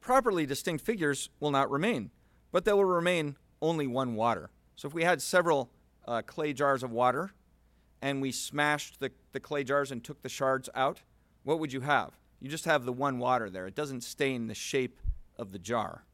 [0.00, 2.10] properly distinct figures will not remain,
[2.52, 4.50] but there will remain only one water.
[4.76, 5.70] So, if we had several
[6.06, 7.32] uh, clay jars of water
[8.00, 11.02] and we smashed the, the clay jars and took the shards out,
[11.44, 12.18] what would you have?
[12.40, 13.66] You just have the one water there.
[13.66, 14.98] It doesn't stain the shape
[15.36, 16.04] of the jar.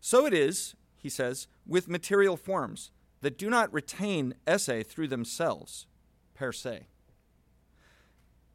[0.00, 0.74] So it is
[1.06, 5.86] he says, with material forms that do not retain esse through themselves,
[6.34, 6.88] per se.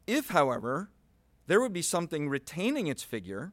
[0.06, 0.90] If, however,
[1.52, 3.52] there would be something retaining its figure,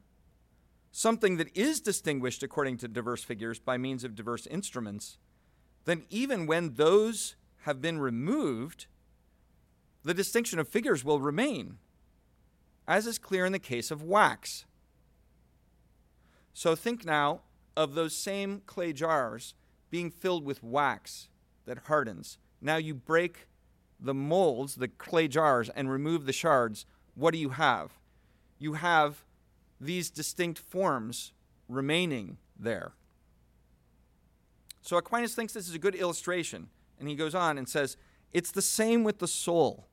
[0.90, 5.18] something that is distinguished according to diverse figures by means of diverse instruments,
[5.84, 8.86] then even when those have been removed,
[10.02, 11.76] the distinction of figures will remain,
[12.88, 14.64] as is clear in the case of wax.
[16.54, 17.42] So think now
[17.76, 19.52] of those same clay jars
[19.90, 21.28] being filled with wax
[21.66, 22.38] that hardens.
[22.62, 23.46] Now you break
[24.00, 26.86] the molds, the clay jars, and remove the shards.
[27.14, 27.92] What do you have?
[28.58, 29.24] You have
[29.80, 31.32] these distinct forms
[31.68, 32.92] remaining there.
[34.82, 37.96] So Aquinas thinks this is a good illustration, and he goes on and says,
[38.32, 39.86] It's the same with the soul,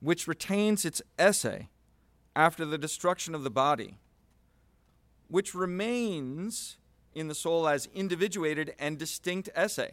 [0.00, 1.68] which retains its esse
[2.34, 3.98] after the destruction of the body,
[5.28, 6.76] which remains
[7.14, 9.90] in the soul as individuated and distinct esse.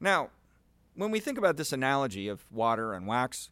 [0.00, 0.30] Now,
[0.96, 3.50] when we think about this analogy of water and wax,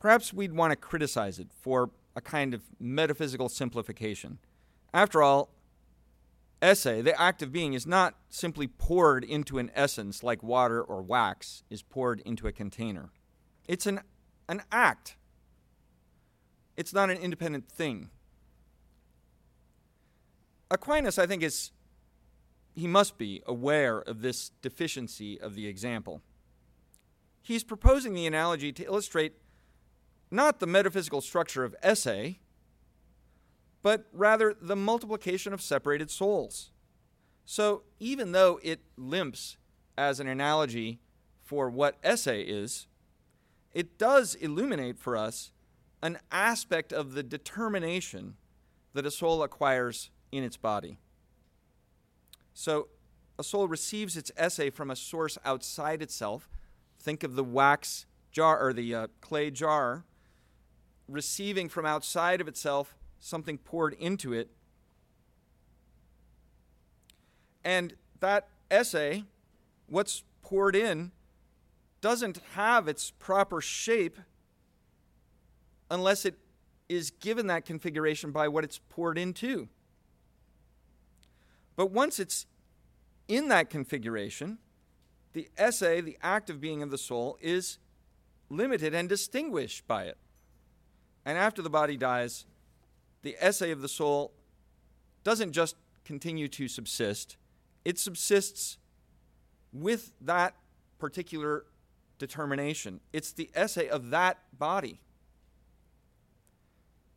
[0.00, 4.38] perhaps we'd want to criticize it for a kind of metaphysical simplification.
[4.92, 5.50] After all,
[6.60, 11.02] esse, the act of being, is not simply poured into an essence like water or
[11.02, 13.10] wax is poured into a container.
[13.68, 14.00] It's an,
[14.48, 15.16] an act,
[16.76, 18.10] it's not an independent thing.
[20.70, 21.70] Aquinas, I think, is
[22.76, 26.20] he must be aware of this deficiency of the example.
[27.40, 29.32] He's proposing the analogy to illustrate
[30.30, 32.36] not the metaphysical structure of esse,
[33.82, 36.70] but rather the multiplication of separated souls.
[37.46, 39.56] So even though it limps
[39.96, 41.00] as an analogy
[41.42, 42.88] for what esse is,
[43.72, 45.52] it does illuminate for us
[46.02, 48.34] an aspect of the determination
[48.92, 50.98] that a soul acquires in its body.
[52.58, 52.88] So
[53.38, 56.48] a soul receives its esse from a source outside itself.
[56.98, 60.04] Think of the wax jar or the uh, clay jar
[61.06, 64.48] receiving from outside of itself something poured into it.
[67.62, 69.22] And that esse,
[69.86, 71.12] what's poured in,
[72.00, 74.16] doesn't have its proper shape
[75.90, 76.38] unless it
[76.88, 79.68] is given that configuration by what it's poured into.
[81.76, 82.46] But once it's
[83.28, 84.58] in that configuration,
[85.34, 87.78] the esse, the active being of the soul, is
[88.48, 90.16] limited and distinguished by it.
[91.24, 92.46] And after the body dies,
[93.22, 94.32] the esse of the soul
[95.24, 97.36] doesn't just continue to subsist,
[97.84, 98.78] it subsists
[99.72, 100.54] with that
[100.98, 101.64] particular
[102.18, 103.00] determination.
[103.12, 105.00] It's the esse of that body.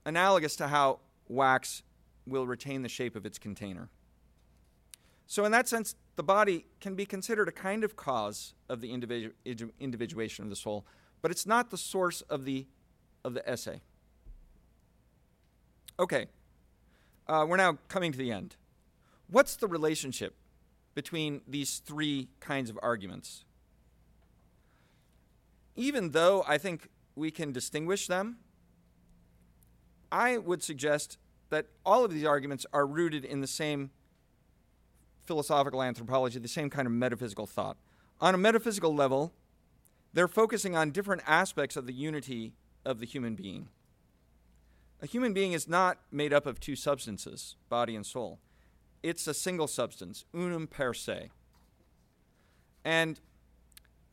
[0.05, 1.84] Analogous to how wax
[2.26, 3.89] will retain the shape of its container.
[5.30, 8.90] So, in that sense, the body can be considered a kind of cause of the
[8.90, 9.32] individu-
[9.80, 10.88] individuation of the soul,
[11.22, 12.66] but it's not the source of the,
[13.24, 13.80] of the esse.
[16.00, 16.26] Okay,
[17.28, 18.56] uh, we're now coming to the end.
[19.30, 20.34] What's the relationship
[20.96, 23.46] between these three kinds of arguments?
[25.76, 28.38] Even though I think we can distinguish them,
[30.12, 31.20] I would suggest
[31.52, 33.92] that all of these arguments are rooted in the same
[35.30, 37.78] philosophical anthropology, the same kind of metaphysical thought.
[38.20, 39.32] On a metaphysical level,
[40.12, 43.68] they're focusing on different aspects of the unity of the human being.
[45.04, 48.40] A human being is not made up of two substances, body and soul.
[49.04, 51.30] It's a single substance, unum per se.
[52.84, 53.20] And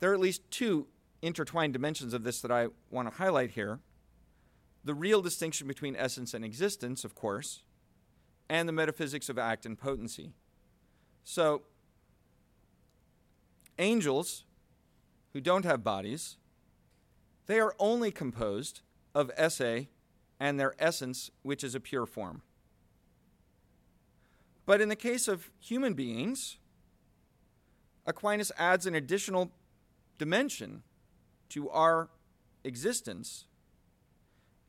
[0.01, 0.87] there are at least two
[1.23, 3.81] intertwined dimensions of this that I want to highlight here.
[4.85, 7.63] The real distinction between essence and existence, of course,
[8.51, 10.35] and the metaphysics of act and potency.
[11.29, 11.63] So,
[13.81, 14.45] angels
[15.33, 16.37] who don't have bodies,
[17.47, 19.89] they are only composed of esse
[20.39, 22.43] and their essence, which is a pure form.
[24.67, 26.59] But in the case of human beings,
[28.07, 29.51] Aquinas adds an additional
[30.19, 30.85] dimension
[31.49, 32.09] to our
[32.63, 33.47] existence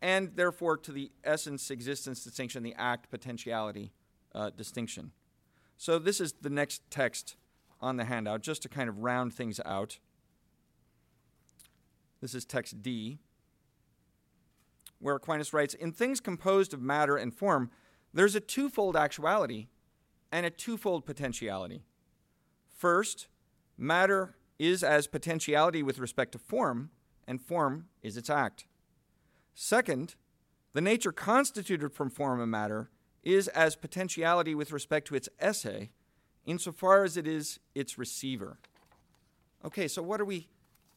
[0.01, 3.91] and therefore to the essence, existence distinction, the act, potentiality
[4.33, 5.11] uh, distinction.
[5.77, 7.35] So this is the next text
[7.79, 9.99] on the handout, just to kind of round things out.
[12.19, 13.19] This is text D,
[14.99, 17.69] where Aquinas writes In things composed of matter and form,
[18.13, 19.67] there's a twofold actuality
[20.31, 21.83] and a twofold potentiality.
[22.75, 23.27] First,
[23.77, 26.89] matter is as potentiality with respect to form,
[27.27, 28.65] and form is its act.
[29.53, 30.15] Second,
[30.73, 32.89] the nature constituted from form and matter
[33.27, 35.89] is as potentiality with respect to its esse,
[36.45, 38.57] insofar as it is its receiver.
[39.65, 40.47] Okay, so what do we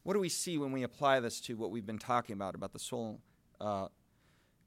[0.03, 2.71] what do we see when we apply this to what we've been talking about about
[2.71, 3.19] the soul?
[3.59, 3.87] Uh,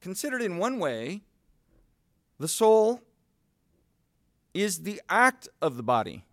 [0.00, 1.22] considered in one way,
[2.38, 3.00] the soul
[4.52, 6.24] is the act of the body.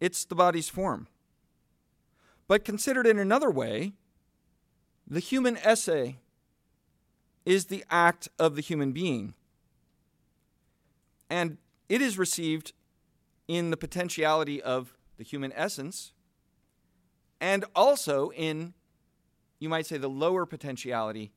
[0.00, 1.06] It's the body's form.
[2.48, 3.92] But considered in another way,
[5.06, 6.14] the human esse
[7.48, 9.32] is the act of the human being.
[11.30, 11.56] And
[11.88, 12.74] it is received
[13.48, 16.12] in the potentiality of the human essence
[17.40, 18.74] and also in,
[19.58, 21.32] you might say, the lower potentiality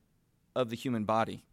[0.53, 1.45] of the human body.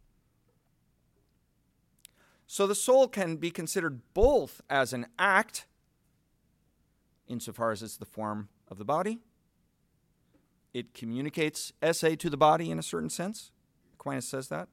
[2.45, 5.67] So the soul can be considered both as an act,
[7.29, 9.19] insofar as it's the form of the body,
[10.73, 13.51] it communicates esse to the body in a certain sense,
[13.99, 14.69] Aquinas says that.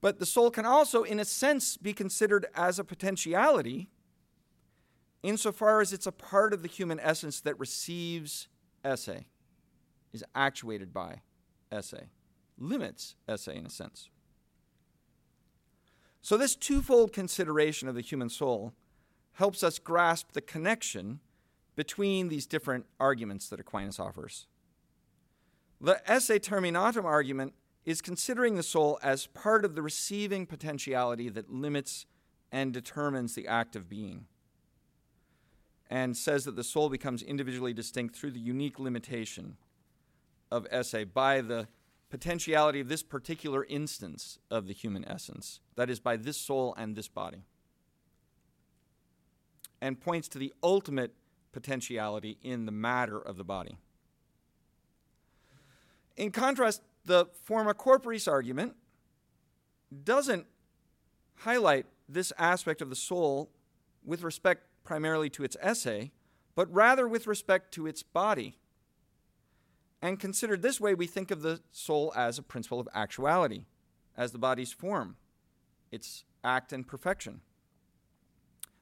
[0.00, 3.88] But the soul can also, in a sense, be considered as a potentiality
[5.22, 8.48] insofar as it's a part of the human essence that receives
[8.84, 9.24] esse,
[10.12, 11.22] is actuated by
[11.72, 11.94] esse,
[12.56, 14.10] limits esse in a sense.
[16.20, 18.74] So, this twofold consideration of the human soul
[19.32, 21.20] helps us grasp the connection
[21.74, 24.46] between these different arguments that Aquinas offers.
[25.80, 27.54] The esse terminatum argument
[27.84, 32.06] is considering the soul as part of the receiving potentiality that limits
[32.50, 34.26] and determines the act of being,
[35.88, 39.56] and says that the soul becomes individually distinct through the unique limitation
[40.50, 41.68] of esse by the
[42.10, 46.96] potentiality of this particular instance of the human essence, that is, by this soul and
[46.96, 47.44] this body,
[49.80, 51.14] and points to the ultimate
[51.52, 53.78] potentiality in the matter of the body.
[56.18, 58.74] In contrast, the forma corporis argument
[60.04, 60.46] doesn't
[61.36, 63.50] highlight this aspect of the soul
[64.04, 66.10] with respect primarily to its esse,
[66.56, 68.58] but rather with respect to its body.
[70.02, 73.66] And considered this way, we think of the soul as a principle of actuality,
[74.16, 75.16] as the body's form,
[75.92, 77.42] its act and perfection.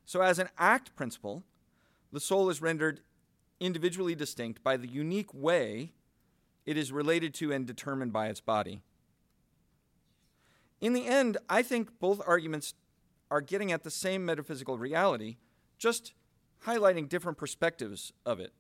[0.07, 1.43] So, as an act principle,
[2.13, 3.01] the soul is rendered
[3.61, 5.93] individually distinct by the unique way
[6.67, 8.83] it is related to and determined by its body.
[10.81, 12.75] In the end, I think both arguments
[13.31, 15.37] are getting at the same metaphysical reality,
[15.79, 16.13] just
[16.67, 18.53] highlighting different perspectives of it.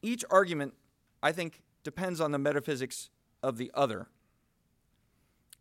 [0.00, 0.74] Each argument,
[1.22, 3.10] I think, depends on the metaphysics
[3.42, 4.08] of the other.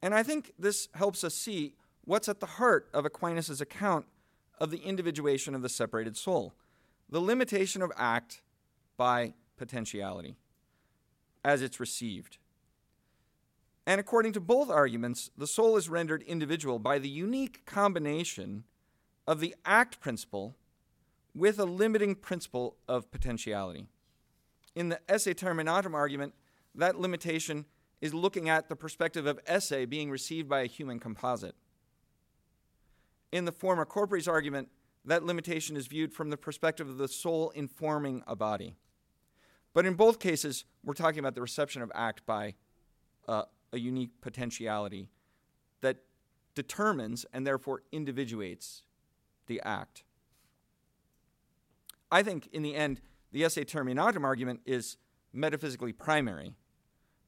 [0.02, 1.74] And I think this helps us see
[2.04, 4.06] what's at the heart of Aquinas' account
[4.60, 6.54] of the individuation of the separated soul
[7.08, 8.42] the limitation of act
[8.98, 10.36] by potentiality
[11.46, 12.40] as it's received.
[13.86, 18.64] And according to both arguments, the soul is rendered individual by the unique combination
[19.28, 20.56] of the act principle
[21.36, 23.86] with a limiting principle of potentiality.
[24.74, 26.34] In the esse terminatum argument,
[26.74, 27.66] that limitation
[28.02, 31.56] is looking at the perspective of esse being received by a human composite.
[33.32, 34.70] In the forma corporis argument,
[35.06, 38.76] that limitation is viewed from the perspective of the soul informing a body.
[39.76, 42.56] But in both cases, we're talking about the reception of act by
[43.28, 45.10] uh, a unique potentiality
[45.82, 45.98] that
[46.56, 48.84] determines and therefore individuates
[49.48, 50.06] the act.
[52.10, 53.02] I think in the end,
[53.34, 54.96] the esse terminatum argument is
[55.34, 56.54] metaphysically primary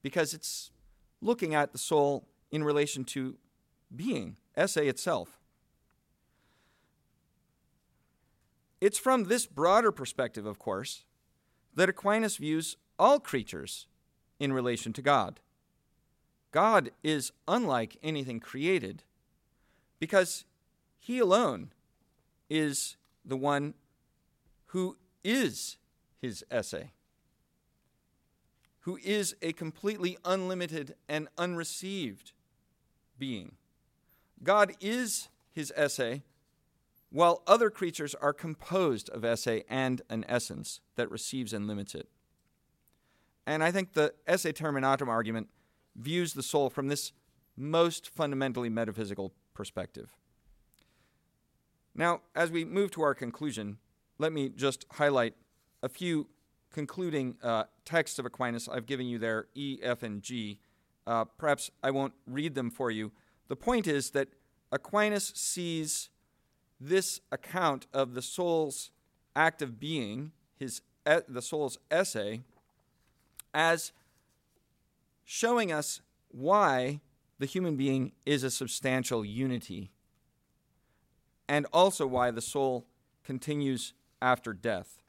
[0.01, 0.71] because it's
[1.19, 3.37] looking at the soul in relation to
[3.93, 5.41] being, esse itself.
[8.79, 11.03] It's from this broader perspective, of course,
[11.77, 13.85] that Aquinas views all creatures
[14.39, 15.39] in relation to God.
[16.51, 19.03] God is unlike anything created
[19.99, 20.45] because
[20.97, 21.71] he alone
[22.49, 23.75] is the one
[24.67, 25.77] who is
[26.19, 26.89] his esse,
[28.81, 32.31] who is a completely unlimited and unreceived
[33.19, 33.51] being.
[34.43, 36.21] God is his esse
[37.09, 42.09] while other creatures are composed of esse and an essence that receives and limits it.
[43.45, 45.47] And I think the esse terminatum argument
[45.95, 47.13] views the soul from this
[47.55, 50.15] most fundamentally metaphysical perspective.
[51.95, 53.77] Now, as we move to our conclusion,
[54.19, 55.33] let me just highlight
[55.81, 56.27] a few
[56.71, 58.67] concluding uh, texts of Aquinas.
[58.67, 60.59] I've given you there E, F, and G.
[61.07, 63.11] Uh, perhaps I won't read them for you.
[63.47, 64.27] The point is that
[64.71, 66.09] Aquinas sees
[66.79, 68.91] this account of the soul's
[69.35, 72.39] act of being, his the soul's esse,
[73.53, 73.91] as
[75.23, 76.99] showing us why
[77.39, 79.91] the human being is a substantial unity,
[81.47, 82.85] and also why the soul
[83.23, 85.01] continues after death.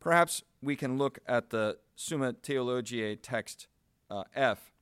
[0.00, 3.66] Perhaps we can look at the Summa Theologiae text
[4.10, 4.72] uh, F.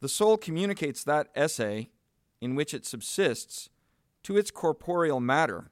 [0.00, 1.86] The soul communicates that esse
[2.40, 3.70] in which it subsists
[4.26, 5.70] to its corporeal matter,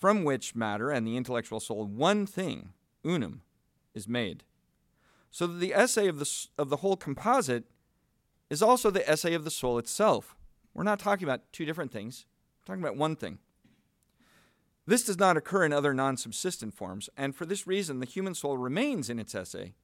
[0.00, 2.70] from which matter and the intellectual soul one thing,
[3.04, 3.42] unum,
[3.94, 4.44] is made.
[5.30, 7.64] So that the esse of the, of the whole composite
[8.48, 10.34] is also the esse of the soul itself.
[10.72, 12.24] We're not talking about two different things,
[12.60, 13.40] we're talking about one thing.
[14.86, 18.34] This does not occur in other non subsistent forms, and for this reason, the human
[18.34, 19.74] soul remains in its esse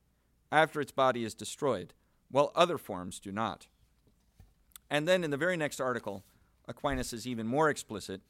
[0.51, 1.93] after its body is destroyed,
[2.31, 3.67] while other forms do not.
[4.89, 6.25] And then in the very next article,
[6.69, 8.21] Aquinas is even more explicit.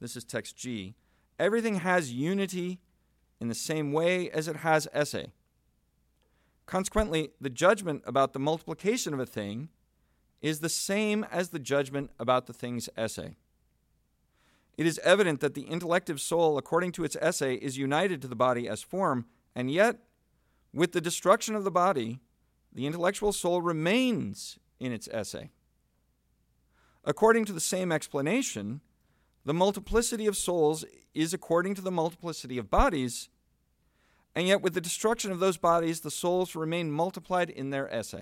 [0.00, 0.94] This is text G.
[1.38, 2.80] Everything has unity
[3.40, 5.26] in the same way as it has esse.
[6.66, 9.68] Consequently, the judgment about the multiplication of a thing
[10.40, 13.18] is the same as the judgment about the thing's esse.
[14.76, 18.36] It is evident that the intellective soul, according to its esse, is united to the
[18.36, 19.98] body as form, and yet,
[20.72, 22.20] with the destruction of the body,
[22.72, 25.48] the intellectual soul remains in its esse.
[27.04, 28.80] According to the same explanation,
[29.44, 30.84] the multiplicity of souls
[31.14, 33.28] is according to the multiplicity of bodies,
[34.34, 38.14] and yet with the destruction of those bodies, the souls remain multiplied in their esse.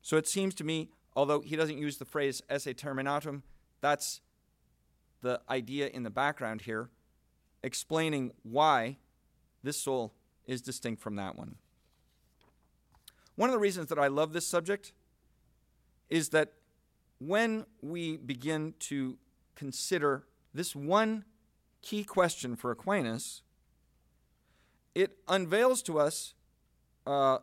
[0.00, 3.42] So it seems to me, although he doesn't use the phrase esse terminatum,
[3.80, 4.20] that's
[5.22, 6.88] the idea in the background here,
[7.62, 8.96] explaining why
[9.62, 10.14] this soul
[10.46, 11.56] is distinct from that one.
[13.34, 14.92] One of the reasons that I love this subject
[16.08, 16.52] is that
[17.20, 19.16] when we begin to
[19.54, 21.24] consider this one
[21.82, 23.42] key question for Aquinas,
[24.94, 26.34] it unveils to us
[27.06, 27.38] uh,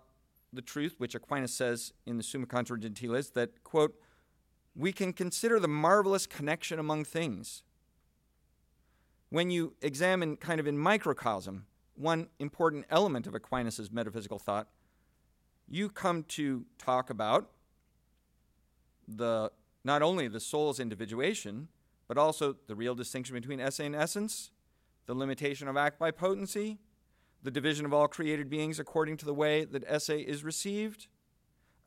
[0.52, 3.96] the truth, which Aquinas says in the Summa Contra Gentiles, that, quote,
[4.76, 7.64] we can consider the marvelous connection among things.
[9.30, 11.66] When you examine kind of in microcosm
[11.96, 14.68] one important element of Aquinas' metaphysical thought,
[15.68, 17.50] you come to talk about
[19.08, 19.52] the
[19.88, 21.70] not only the soul's individuation,
[22.10, 24.52] but also the real distinction between esse and essence,
[25.06, 26.78] the limitation of act by potency,
[27.42, 31.08] the division of all created beings according to the way that esse is received,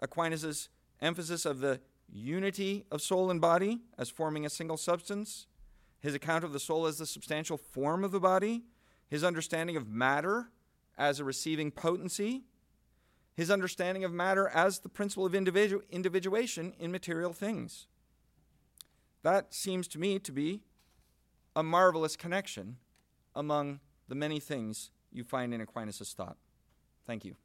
[0.01, 0.70] Aquinas'
[1.03, 1.78] emphasis of the
[2.11, 5.46] unity of soul and body as forming a single substance,
[6.01, 8.62] his account of the soul as the substantial form of the body,
[9.09, 10.48] his understanding of matter
[10.96, 12.44] as a receiving potency,
[13.34, 17.86] his understanding of matter as the principle of individu- individuation in material things.
[19.22, 20.62] That seems to me to be
[21.54, 22.76] a marvelous connection
[23.34, 26.36] among the many things you find in Aquinas' thought.
[27.06, 27.36] Thank you.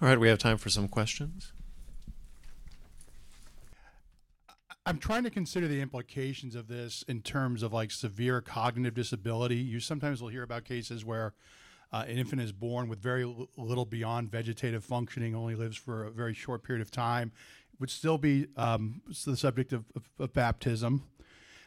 [0.00, 1.52] All right, we have time for some questions.
[4.86, 9.56] I'm trying to consider the implications of this in terms of like severe cognitive disability.
[9.56, 11.32] You sometimes will hear about cases where
[11.94, 16.02] uh, an infant is born with very l- little beyond vegetative functioning, only lives for
[16.02, 17.30] a very short period of time,
[17.78, 21.04] would still be um, the subject of, of, of baptism.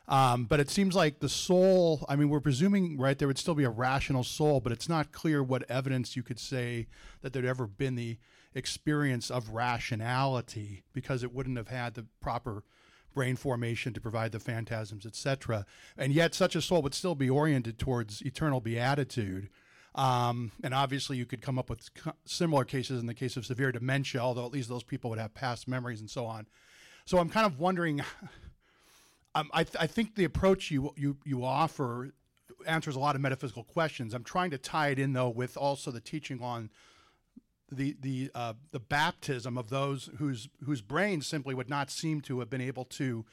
[0.09, 3.55] Um, but it seems like the soul, I mean, we're presuming, right, there would still
[3.55, 6.87] be a rational soul, but it's not clear what evidence you could say
[7.21, 8.17] that there'd ever been the
[8.53, 12.65] experience of rationality because it wouldn't have had the proper
[13.13, 15.65] brain formation to provide the phantasms, etc.
[15.97, 19.47] And yet, such a soul would still be oriented towards eternal beatitude.
[19.97, 21.89] Um, and obviously, you could come up with
[22.25, 25.33] similar cases in the case of severe dementia, although at least those people would have
[25.33, 26.45] past memories and so on.
[27.05, 28.01] So I'm kind of wondering
[29.35, 32.11] um, I, th- I think the approach you, you, you offer
[32.65, 34.13] answers a lot of metaphysical questions.
[34.13, 36.69] I'm trying to tie it in though with also the teaching on
[37.71, 42.39] the the uh, the baptism of those whose whose brains simply would not seem to
[42.39, 43.25] have been able to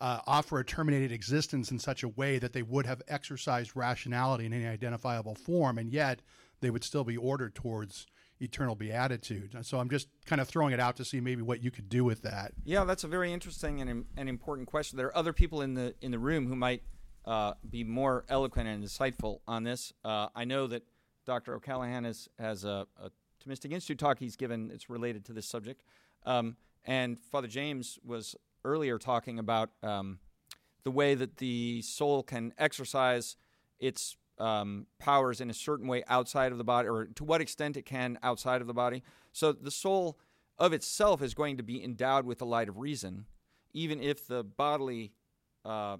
[0.00, 4.46] uh, offer a terminated existence in such a way that they would have exercised rationality
[4.46, 6.20] in any identifiable form, and yet
[6.60, 8.06] they would still be ordered towards
[8.40, 9.56] eternal beatitude.
[9.62, 12.04] So I'm just kind of throwing it out to see maybe what you could do
[12.04, 12.52] with that.
[12.64, 14.96] Yeah, that's a very interesting and, and important question.
[14.96, 16.82] There are other people in the in the room who might
[17.24, 19.92] uh, be more eloquent and insightful on this.
[20.04, 20.82] Uh, I know that
[21.26, 21.54] Dr.
[21.54, 23.10] O'Callaghan has, has a, a
[23.44, 24.70] Thomistic Institute talk he's given.
[24.72, 25.82] It's related to this subject.
[26.24, 28.34] Um, and Father James was
[28.64, 30.18] earlier talking about um,
[30.84, 33.36] the way that the soul can exercise
[33.78, 37.76] its um, powers in a certain way outside of the body, or to what extent
[37.76, 39.02] it can outside of the body.
[39.32, 40.18] So the soul
[40.58, 43.26] of itself is going to be endowed with the light of reason,
[43.72, 45.12] even if the bodily,
[45.64, 45.98] uh,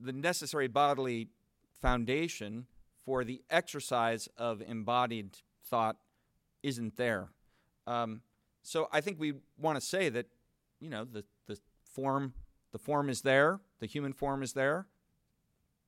[0.00, 1.28] the necessary bodily
[1.80, 2.66] foundation
[3.04, 5.96] for the exercise of embodied thought
[6.62, 7.28] isn't there.
[7.86, 8.22] Um,
[8.62, 10.26] so I think we want to say that,
[10.80, 11.24] you know, the,
[11.92, 12.34] form
[12.70, 14.86] the form is there, the human form is there,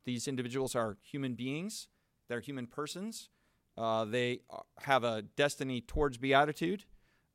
[0.05, 1.89] these individuals are human beings,
[2.29, 3.29] they're human persons.
[3.77, 4.41] Uh, they
[4.83, 6.85] have a destiny towards beatitude,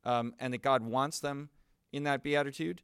[0.03, 1.49] um, and that God wants them
[1.91, 2.81] in that beatitude.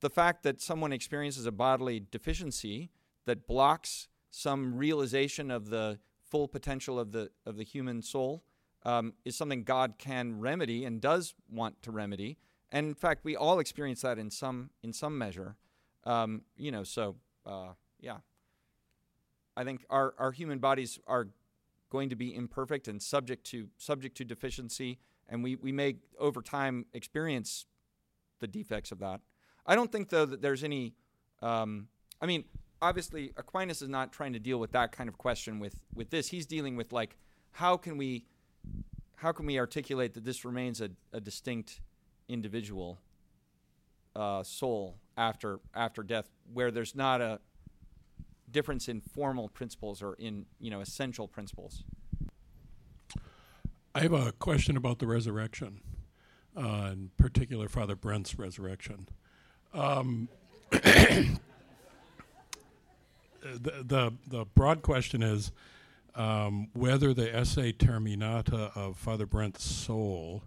[0.00, 2.90] The fact that someone experiences a bodily deficiency
[3.24, 8.44] that blocks some realization of the full potential of the of the human soul
[8.84, 12.38] um, is something God can remedy and does want to remedy.
[12.70, 15.56] And in fact, we all experience that in some in some measure.
[16.04, 17.16] Um, you know, so
[17.46, 18.18] uh, yeah,
[19.56, 21.28] I think our, our human bodies are
[21.90, 24.98] going to be imperfect and subject to subject to deficiency,
[25.28, 27.66] and we, we may over time experience
[28.40, 29.20] the defects of that.
[29.66, 30.94] I don't think though that there's any.
[31.40, 31.88] Um,
[32.20, 32.44] I mean,
[32.82, 36.28] obviously Aquinas is not trying to deal with that kind of question with with this.
[36.28, 37.16] He's dealing with like
[37.52, 38.26] how can we
[39.16, 41.80] how can we articulate that this remains a, a distinct
[42.28, 42.98] individual
[44.14, 47.40] uh, soul after after death, where there's not a
[48.50, 51.84] difference in formal principles or in you know essential principles?
[53.94, 55.80] I have a question about the resurrection,
[56.56, 59.08] uh, in particular Father Brent's resurrection.
[59.74, 60.28] Um,
[60.70, 61.38] the,
[63.42, 65.52] the, the broad question is
[66.14, 70.42] um, whether the esse terminata of Father Brent's soul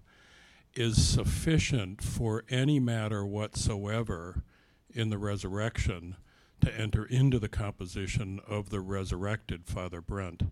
[0.74, 4.44] is sufficient for any matter whatsoever
[4.94, 6.16] in the resurrection
[6.62, 10.44] to enter into the composition of the resurrected Father Brent.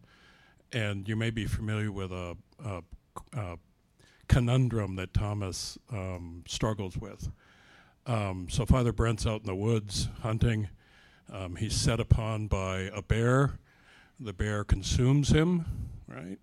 [0.72, 2.82] And you may be familiar with a, a,
[3.34, 3.58] a
[4.28, 7.30] conundrum that Thomas um, struggles with.
[8.06, 10.70] Um, so Father Brent's out in the woods hunting.
[11.32, 13.60] Um, he's set upon by a bear.
[14.20, 15.66] The bear consumes him,
[16.08, 16.40] right?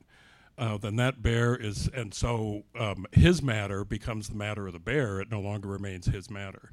[0.59, 4.79] Uh, then that bear is, and so um, his matter becomes the matter of the
[4.79, 5.21] bear.
[5.21, 6.73] It no longer remains his matter.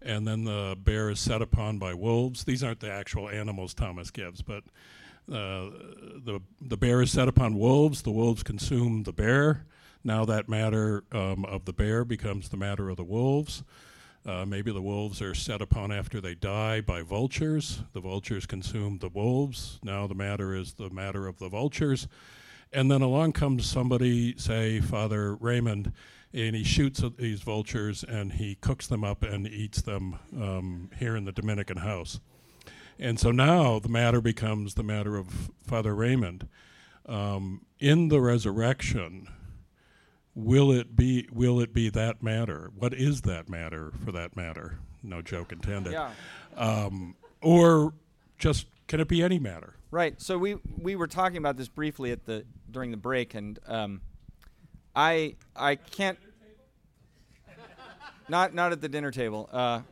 [0.00, 2.44] And then the bear is set upon by wolves.
[2.44, 4.64] These aren't the actual animals Thomas gives, but
[5.30, 5.70] uh,
[6.24, 8.02] the the bear is set upon wolves.
[8.02, 9.66] The wolves consume the bear.
[10.02, 13.62] Now that matter um, of the bear becomes the matter of the wolves.
[14.26, 17.82] Uh, maybe the wolves are set upon after they die by vultures.
[17.92, 19.78] The vultures consume the wolves.
[19.82, 22.08] Now the matter is the matter of the vultures.
[22.72, 25.92] And then along comes somebody, say Father Raymond,
[26.32, 31.14] and he shoots these vultures and he cooks them up and eats them um, here
[31.14, 32.20] in the Dominican house.
[32.98, 36.48] And so now the matter becomes the matter of Father Raymond.
[37.06, 39.28] Um, in the resurrection,
[40.34, 42.70] will it be will it be that matter?
[42.76, 44.78] What is that matter for that matter?
[45.02, 45.92] No joke intended.
[45.92, 46.10] Yeah.
[46.56, 47.92] Um, or
[48.38, 49.74] just can it be any matter?
[49.92, 50.18] Right.
[50.22, 54.00] So we we were talking about this briefly at the during the break, and um,
[54.96, 56.18] I I can't
[58.30, 59.50] not not at the dinner table.
[59.52, 59.82] Uh,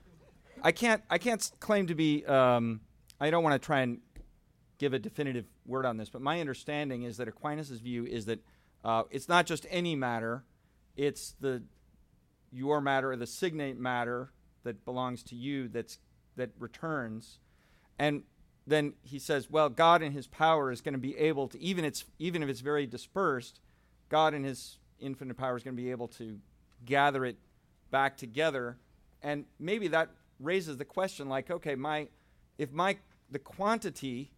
[0.62, 2.24] I can't I can't claim to be.
[2.24, 2.80] Um,
[3.20, 3.98] I don't want to try and
[4.78, 8.42] give a definitive word on this, but my understanding is that Aquinas' view is that
[8.82, 10.44] uh, it's not just any matter;
[10.96, 11.62] it's the
[12.50, 14.32] your matter or the signate matter
[14.64, 15.98] that belongs to you that's
[16.36, 17.38] that returns,
[17.98, 18.22] and
[18.70, 21.84] then he says, well, God in His power is going to be able to even
[21.84, 23.60] it's even if it's very dispersed,
[24.08, 26.38] God in His infinite power is going to be able to
[26.84, 27.36] gather it
[27.90, 28.78] back together,
[29.22, 32.08] and maybe that raises the question like, okay, my
[32.58, 32.96] if my
[33.30, 34.32] the quantity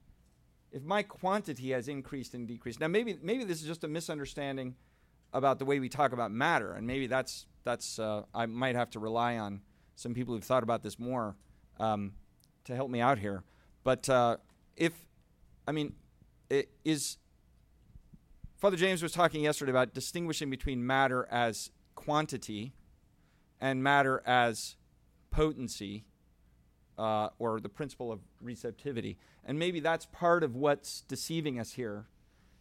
[0.70, 2.80] if my quantity has increased and decreased.
[2.80, 4.74] Now maybe maybe this is just a misunderstanding
[5.32, 8.90] about the way we talk about matter and maybe that's that's uh, i might have
[8.90, 9.60] to rely on
[9.94, 11.36] some people who've thought about this more
[11.80, 12.12] um,
[12.64, 13.42] to help me out here
[13.84, 14.36] but uh,
[14.76, 14.92] if
[15.66, 15.94] i mean
[16.84, 17.18] is
[18.56, 22.74] father james was talking yesterday about distinguishing between matter as quantity
[23.60, 24.76] and matter as
[25.30, 26.04] potency
[26.98, 29.18] uh, or the principle of receptivity.
[29.44, 32.06] And maybe that's part of what's deceiving us here.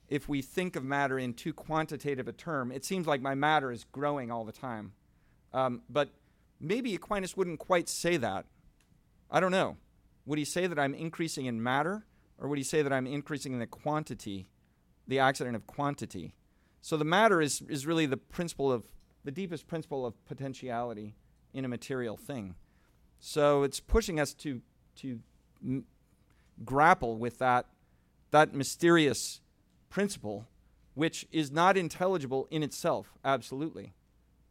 [0.07, 3.72] If we think of matter in too quantitative a term, it seems like my matter
[3.72, 4.93] is growing all the time.
[5.53, 6.09] Um, but
[6.59, 8.45] maybe Aquinas wouldn't quite say that.
[9.30, 9.78] I don't know.
[10.32, 12.05] Would he say that I'm increasing in matter,
[12.38, 14.47] or would he say that I'm increasing in the quantity,
[15.05, 16.36] the accident of quantity?
[16.79, 18.86] So the matter is, is really the principle of,
[19.25, 21.15] the deepest principle of potentiality
[21.53, 22.55] in a material thing.
[23.19, 24.61] So it's pushing us to
[25.01, 25.19] to
[25.61, 25.84] m-
[26.63, 27.65] grapple with that
[28.29, 29.41] that mysterious
[29.89, 30.47] principle,
[30.93, 33.17] which is not intelligible in itself.
[33.25, 33.95] Absolutely.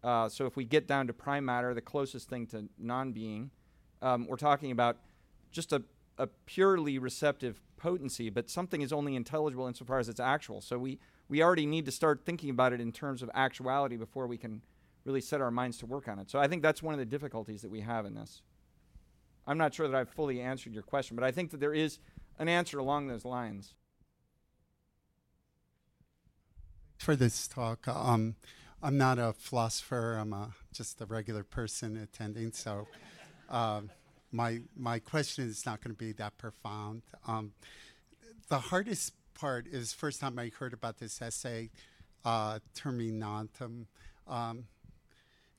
[0.05, 3.51] Uh, so if we get down to prime matter, the closest thing to non-being,
[4.03, 4.99] um, we're talking about
[5.51, 5.83] just a,
[6.19, 10.61] a purely receptive potency, but something is only intelligible insofar as it's actual.
[10.61, 10.99] So we
[11.29, 14.63] we already need to start thinking about it in terms of actuality before we can
[15.05, 16.29] really set our minds to work on it.
[16.29, 18.43] So I think that's one of the difficulties that we have in this.
[19.47, 21.99] I'm not sure that I've fully answered your question, but I think that there is
[22.39, 23.75] an answer along those lines.
[26.99, 28.35] For this talk, um,
[28.83, 30.17] I'm not a philosopher.
[30.21, 32.53] I'm a, just a regular person attending.
[32.53, 32.87] So,
[33.49, 33.83] uh,
[34.33, 37.03] my my question is not going to be that profound.
[37.27, 37.53] Um,
[38.49, 41.69] the hardest part is first time I heard about this esse,
[42.25, 43.87] uh, terminatum,
[44.27, 44.65] um,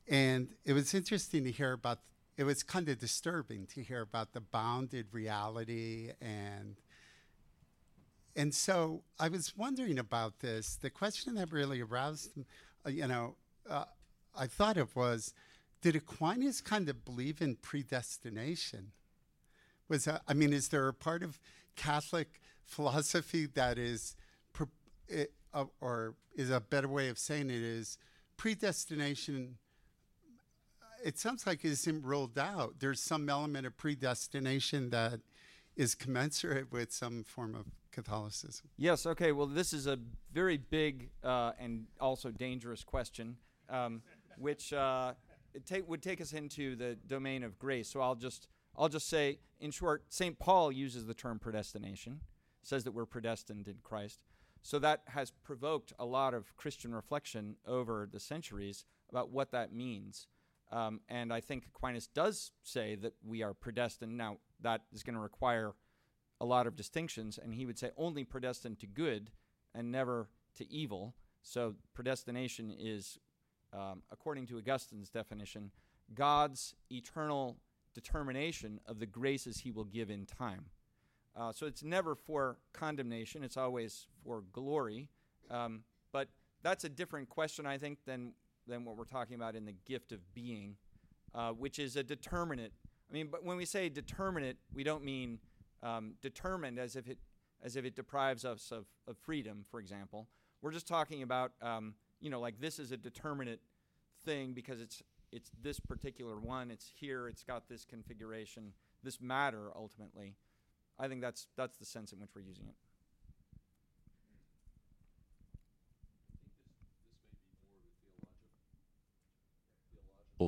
[0.08, 2.00] and it was interesting to hear about
[2.38, 6.76] it was kind of disturbing to hear about the bounded reality and
[8.36, 10.78] and so I was wondering about this.
[10.78, 12.32] The question that really aroused,
[12.86, 13.36] uh, you know,
[13.70, 13.86] uh,
[14.36, 15.34] I thought of was,
[15.82, 18.92] did Aquinas kind of believe in predestination?
[19.90, 21.40] Was that, I mean, is there a part of
[21.76, 24.16] Catholic philosophy that is,
[25.54, 27.98] uh, or is a better way of saying it is
[28.38, 29.58] predestination.
[31.04, 32.76] It sounds like it isn't ruled out.
[32.80, 35.20] There's some element of predestination that
[35.76, 38.70] is commensurate with some form of Catholicism.
[38.78, 39.06] Yes.
[39.06, 39.32] Okay.
[39.32, 40.00] Well, this is a
[40.32, 43.38] very big uh, and also dangerous question,
[43.70, 44.02] um,
[44.38, 45.14] which uh,
[45.54, 47.90] it take, would take us into the domain of grace.
[47.90, 48.48] So I'll just
[48.78, 52.22] I'll just say, in short, Saint Paul uses the term predestination,
[52.64, 54.22] says that we're predestined in Christ.
[54.62, 59.74] So that has provoked a lot of Christian reflection over the centuries about what that
[59.74, 60.28] means.
[60.72, 64.18] Um, and I think Aquinas does say that we are predestined.
[64.18, 65.74] Now, that is going to require
[66.40, 69.32] a lot of distinctions, and he would say only predestined to good
[69.76, 71.16] and never to evil.
[71.44, 73.18] So, predestination is,
[73.74, 75.72] um, according to Augustine's definition,
[76.14, 77.58] God's eternal
[77.94, 80.66] determination of the graces he will give in time.
[81.36, 85.08] Uh, so it's never for condemnation, it's always for glory.
[85.50, 86.28] Um, but
[86.62, 88.34] that's a different question, I think, than,
[88.68, 90.76] than what we're talking about in the gift of being,
[91.34, 92.74] uh, which is a determinate.
[93.10, 95.40] I mean, but when we say determinate, we don't mean
[95.84, 97.18] um, determined as if it
[97.64, 100.28] as if it deprives us of, of freedom, for example.
[100.62, 103.60] We're just talking about, um, you know, like this is a determinate
[104.24, 106.72] thing because it's it's this particular one.
[106.72, 107.28] It's here.
[107.28, 110.36] It's got this configuration, this matter ultimately.
[111.00, 112.76] I think that's that's the sense in which we're using it.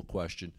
[0.02, 0.52] question.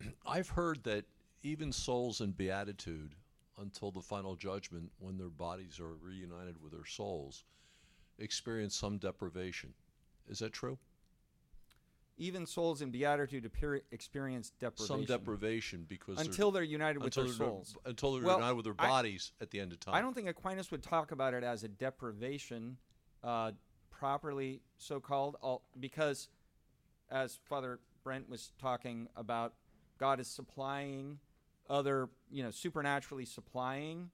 [0.26, 1.04] I've heard that
[1.42, 3.14] even souls in beatitude,
[3.60, 7.44] until the final judgment, when their bodies are reunited with their souls,
[8.18, 9.74] experience some deprivation.
[10.28, 10.78] Is that true?
[12.20, 14.86] Even souls in beatitude appear, experience deprivation.
[14.86, 17.76] Some deprivation because until they're, they're united with their souls.
[17.84, 19.94] Until they're well, united with their bodies I, at the end of time.
[19.94, 22.76] I don't think Aquinas would talk about it as a deprivation,
[23.22, 23.52] uh,
[23.90, 25.36] properly so called,
[25.78, 26.28] because
[27.10, 29.54] as Father Brent was talking about,
[29.98, 31.18] God is supplying
[31.70, 34.10] other, you know, supernaturally supplying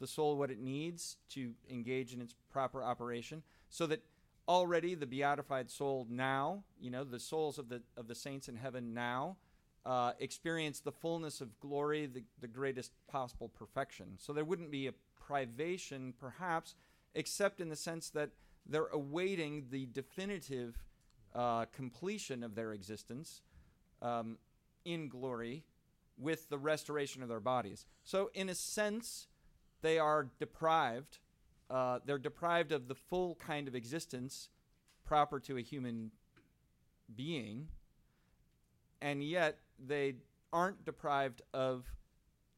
[0.00, 4.02] the soul what it needs to engage in its proper operation, so that
[4.48, 8.56] already the beatified soul now, you know, the souls of the of the saints in
[8.56, 9.36] heaven now,
[9.84, 14.06] uh, experience the fullness of glory, the, the greatest possible perfection.
[14.18, 14.92] So there wouldn't be a
[15.26, 16.74] privation, perhaps,
[17.14, 18.30] except in the sense that
[18.66, 20.76] they're awaiting the definitive
[21.34, 23.42] uh, completion of their existence
[24.02, 24.38] um,
[24.84, 25.64] in glory
[26.18, 27.86] with the restoration of their bodies.
[28.02, 29.28] So, in a sense,
[29.82, 31.18] they are deprived
[31.70, 34.48] uh, they're deprived of the full kind of existence
[35.04, 36.10] proper to a human
[37.14, 37.68] being,
[39.00, 40.14] and yet they
[40.52, 41.84] aren't deprived of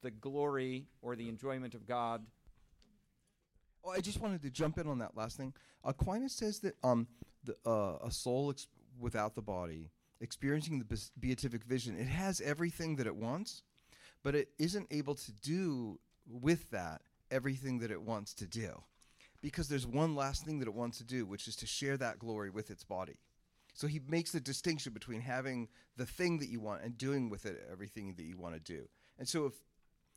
[0.03, 2.25] the glory or the enjoyment of God.
[3.85, 5.55] Oh, I just wanted to jump in on that last thing.
[5.85, 7.07] Aquinas says that um,
[7.45, 9.91] the, uh, a soul ex- without the body,
[10.21, 13.63] experiencing the beatific vision, it has everything that it wants,
[14.23, 17.01] but it isn't able to do with that
[17.31, 18.83] everything that it wants to do
[19.41, 22.19] because there's one last thing that it wants to do, which is to share that
[22.19, 23.19] glory with its body.
[23.75, 27.47] So he makes the distinction between having the thing that you want and doing with
[27.47, 28.89] it everything that you want to do.
[29.19, 29.55] And so if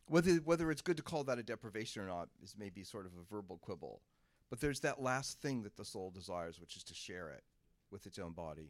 [0.07, 3.13] whether whether it's good to call that a deprivation or not is maybe sort of
[3.13, 4.01] a verbal quibble.
[4.49, 7.43] But there's that last thing that the soul desires, which is to share it
[7.89, 8.69] with its own body.